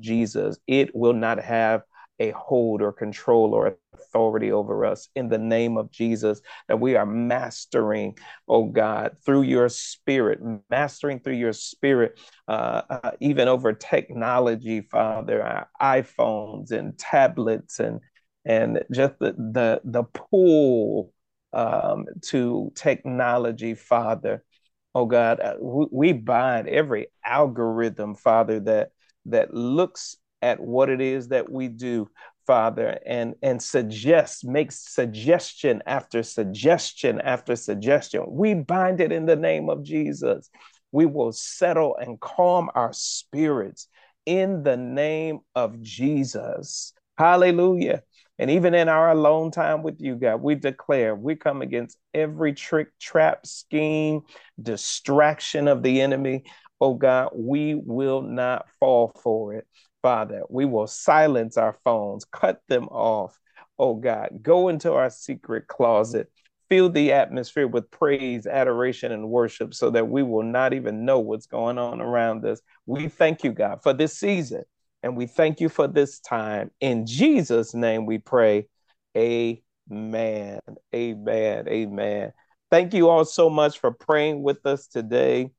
Jesus, 0.00 0.58
it 0.66 0.94
will 0.94 1.12
not 1.12 1.38
have 1.40 1.82
a 2.18 2.30
hold 2.30 2.82
or 2.82 2.92
control 2.92 3.54
or 3.54 3.76
authority 3.94 4.52
over 4.52 4.84
us 4.84 5.08
in 5.16 5.28
the 5.28 5.38
name 5.38 5.76
of 5.76 5.90
Jesus, 5.90 6.40
that 6.68 6.78
we 6.78 6.94
are 6.94 7.06
mastering, 7.06 8.16
oh 8.48 8.64
God, 8.64 9.16
through 9.24 9.42
your 9.42 9.68
spirit, 9.68 10.40
mastering 10.70 11.18
through 11.18 11.34
your 11.34 11.52
spirit, 11.52 12.20
uh, 12.48 12.82
uh, 12.90 13.10
even 13.20 13.48
over 13.48 13.72
technology, 13.72 14.82
Father, 14.82 15.42
our 15.42 15.68
iPhones 15.80 16.70
and 16.70 16.96
tablets 16.98 17.80
and 17.80 18.00
and 18.44 18.82
just 18.92 19.18
the 19.18 19.32
the, 19.32 19.80
the 19.84 20.04
pull 20.04 21.12
um, 21.52 22.06
to 22.28 22.72
technology, 22.74 23.74
Father. 23.74 24.44
Oh 24.94 25.06
God, 25.06 25.40
uh, 25.40 25.54
we 25.60 26.12
bind 26.12 26.68
every 26.68 27.06
algorithm, 27.24 28.14
Father, 28.14 28.60
that 28.60 28.90
that 29.26 29.54
looks 29.54 30.16
at 30.40 30.60
what 30.60 30.88
it 30.88 31.00
is 31.00 31.28
that 31.28 31.50
we 31.50 31.68
do, 31.68 32.08
Father, 32.46 32.98
and 33.06 33.34
and 33.42 33.62
suggest, 33.62 34.44
makes 34.44 34.94
suggestion 34.94 35.82
after 35.86 36.22
suggestion 36.22 37.20
after 37.20 37.54
suggestion. 37.56 38.24
We 38.28 38.54
bind 38.54 39.00
it 39.00 39.12
in 39.12 39.26
the 39.26 39.36
name 39.36 39.70
of 39.70 39.82
Jesus. 39.84 40.50
We 40.90 41.06
will 41.06 41.32
settle 41.32 41.96
and 41.96 42.20
calm 42.20 42.70
our 42.74 42.92
spirits 42.92 43.88
in 44.26 44.62
the 44.62 44.76
name 44.76 45.40
of 45.54 45.80
Jesus. 45.80 46.92
Hallelujah. 47.16 48.02
And 48.38 48.50
even 48.50 48.74
in 48.74 48.88
our 48.88 49.10
alone 49.10 49.50
time 49.50 49.82
with 49.82 50.00
you, 50.00 50.16
God, 50.16 50.42
we 50.42 50.54
declare 50.54 51.14
we 51.14 51.36
come 51.36 51.62
against 51.62 51.98
every 52.12 52.54
trick, 52.54 52.88
trap, 52.98 53.46
scheme, 53.46 54.22
distraction 54.60 55.68
of 55.68 55.82
the 55.82 56.00
enemy. 56.00 56.44
Oh 56.82 56.94
God, 56.94 57.30
we 57.32 57.76
will 57.76 58.22
not 58.22 58.66
fall 58.80 59.12
for 59.22 59.54
it. 59.54 59.68
Father, 60.02 60.42
we 60.50 60.64
will 60.64 60.88
silence 60.88 61.56
our 61.56 61.74
phones, 61.84 62.24
cut 62.24 62.60
them 62.66 62.88
off. 62.88 63.38
Oh 63.78 63.94
God, 63.94 64.40
go 64.42 64.68
into 64.68 64.92
our 64.92 65.08
secret 65.08 65.68
closet, 65.68 66.28
fill 66.68 66.90
the 66.90 67.12
atmosphere 67.12 67.68
with 67.68 67.88
praise, 67.92 68.48
adoration, 68.48 69.12
and 69.12 69.28
worship 69.30 69.74
so 69.74 69.90
that 69.90 70.08
we 70.08 70.24
will 70.24 70.42
not 70.42 70.74
even 70.74 71.04
know 71.04 71.20
what's 71.20 71.46
going 71.46 71.78
on 71.78 72.00
around 72.00 72.44
us. 72.44 72.60
We 72.86 73.06
thank 73.06 73.44
you, 73.44 73.52
God, 73.52 73.80
for 73.84 73.92
this 73.92 74.18
season. 74.18 74.64
And 75.04 75.16
we 75.16 75.28
thank 75.28 75.60
you 75.60 75.68
for 75.68 75.86
this 75.86 76.18
time. 76.18 76.72
In 76.80 77.06
Jesus' 77.06 77.74
name 77.74 78.06
we 78.06 78.18
pray. 78.18 78.66
Amen. 79.16 80.58
Amen. 80.92 81.68
Amen. 81.68 82.32
Thank 82.72 82.92
you 82.92 83.08
all 83.08 83.24
so 83.24 83.48
much 83.48 83.78
for 83.78 83.92
praying 83.92 84.42
with 84.42 84.66
us 84.66 84.88
today. 84.88 85.52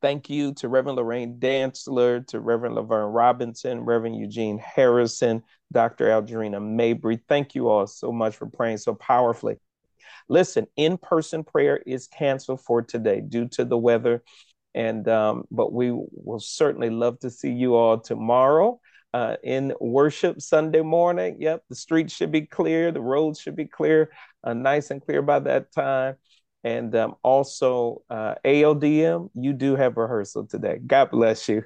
Thank 0.00 0.30
you 0.30 0.54
to 0.54 0.68
Reverend 0.68 0.96
Lorraine 0.96 1.38
Dantzler, 1.40 2.24
to 2.28 2.40
Reverend 2.40 2.76
Laverne 2.76 3.12
Robinson, 3.12 3.80
Reverend 3.80 4.16
Eugene 4.16 4.58
Harrison, 4.58 5.42
Dr. 5.72 6.06
Aldrena 6.06 6.62
Mabry. 6.62 7.18
Thank 7.28 7.54
you 7.54 7.68
all 7.68 7.86
so 7.86 8.12
much 8.12 8.36
for 8.36 8.46
praying 8.46 8.78
so 8.78 8.94
powerfully. 8.94 9.56
Listen, 10.28 10.66
in 10.76 10.98
person 10.98 11.42
prayer 11.42 11.80
is 11.86 12.06
canceled 12.06 12.60
for 12.60 12.82
today 12.82 13.20
due 13.20 13.48
to 13.48 13.64
the 13.64 13.78
weather. 13.78 14.22
And 14.74 15.08
um, 15.08 15.44
but 15.50 15.72
we 15.72 15.90
will 15.90 16.40
certainly 16.40 16.90
love 16.90 17.18
to 17.20 17.30
see 17.30 17.50
you 17.50 17.74
all 17.74 17.98
tomorrow 17.98 18.80
uh, 19.14 19.36
in 19.42 19.72
worship 19.80 20.40
Sunday 20.40 20.82
morning. 20.82 21.36
Yep, 21.40 21.64
the 21.68 21.74
streets 21.74 22.14
should 22.14 22.30
be 22.30 22.42
clear, 22.42 22.92
the 22.92 23.00
roads 23.00 23.40
should 23.40 23.56
be 23.56 23.64
clear, 23.64 24.10
uh, 24.44 24.52
nice 24.54 24.90
and 24.90 25.04
clear 25.04 25.22
by 25.22 25.40
that 25.40 25.72
time. 25.72 26.16
And 26.64 26.94
um, 26.96 27.14
also, 27.22 28.02
uh, 28.10 28.34
ALDM, 28.44 29.30
you 29.34 29.52
do 29.52 29.76
have 29.76 29.96
rehearsal 29.96 30.46
today. 30.46 30.80
God 30.84 31.10
bless 31.10 31.48
you. 31.48 31.62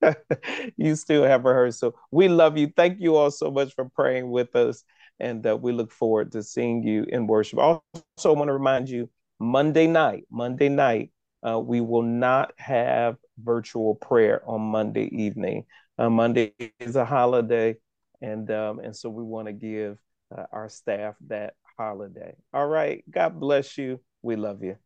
you 0.76 0.94
still 0.94 1.24
have 1.24 1.44
rehearsal. 1.44 1.94
We 2.10 2.28
love 2.28 2.56
you. 2.56 2.72
Thank 2.76 3.00
you 3.00 3.16
all 3.16 3.30
so 3.30 3.50
much 3.50 3.74
for 3.74 3.88
praying 3.88 4.30
with 4.30 4.54
us. 4.54 4.84
And 5.18 5.44
uh, 5.46 5.56
we 5.56 5.72
look 5.72 5.90
forward 5.90 6.32
to 6.32 6.42
seeing 6.42 6.82
you 6.82 7.04
in 7.08 7.26
worship. 7.26 7.58
Also, 7.58 7.82
I 8.24 8.28
want 8.30 8.48
to 8.48 8.52
remind 8.52 8.88
you 8.88 9.08
Monday 9.40 9.86
night, 9.86 10.24
Monday 10.30 10.68
night, 10.68 11.10
uh, 11.46 11.58
we 11.58 11.80
will 11.80 12.02
not 12.02 12.52
have 12.56 13.16
virtual 13.42 13.96
prayer 13.96 14.42
on 14.46 14.60
Monday 14.60 15.08
evening. 15.12 15.64
Uh, 15.98 16.08
Monday 16.08 16.54
is 16.78 16.94
a 16.94 17.04
holiday, 17.04 17.76
and 18.20 18.50
um, 18.50 18.78
and 18.78 18.94
so 18.94 19.10
we 19.10 19.24
want 19.24 19.48
to 19.48 19.52
give 19.52 19.98
uh, 20.36 20.44
our 20.52 20.68
staff 20.68 21.16
that 21.26 21.54
holiday. 21.76 22.34
All 22.54 22.66
right. 22.66 23.02
God 23.10 23.40
bless 23.40 23.76
you. 23.76 24.00
We 24.22 24.36
love 24.36 24.62
you. 24.62 24.78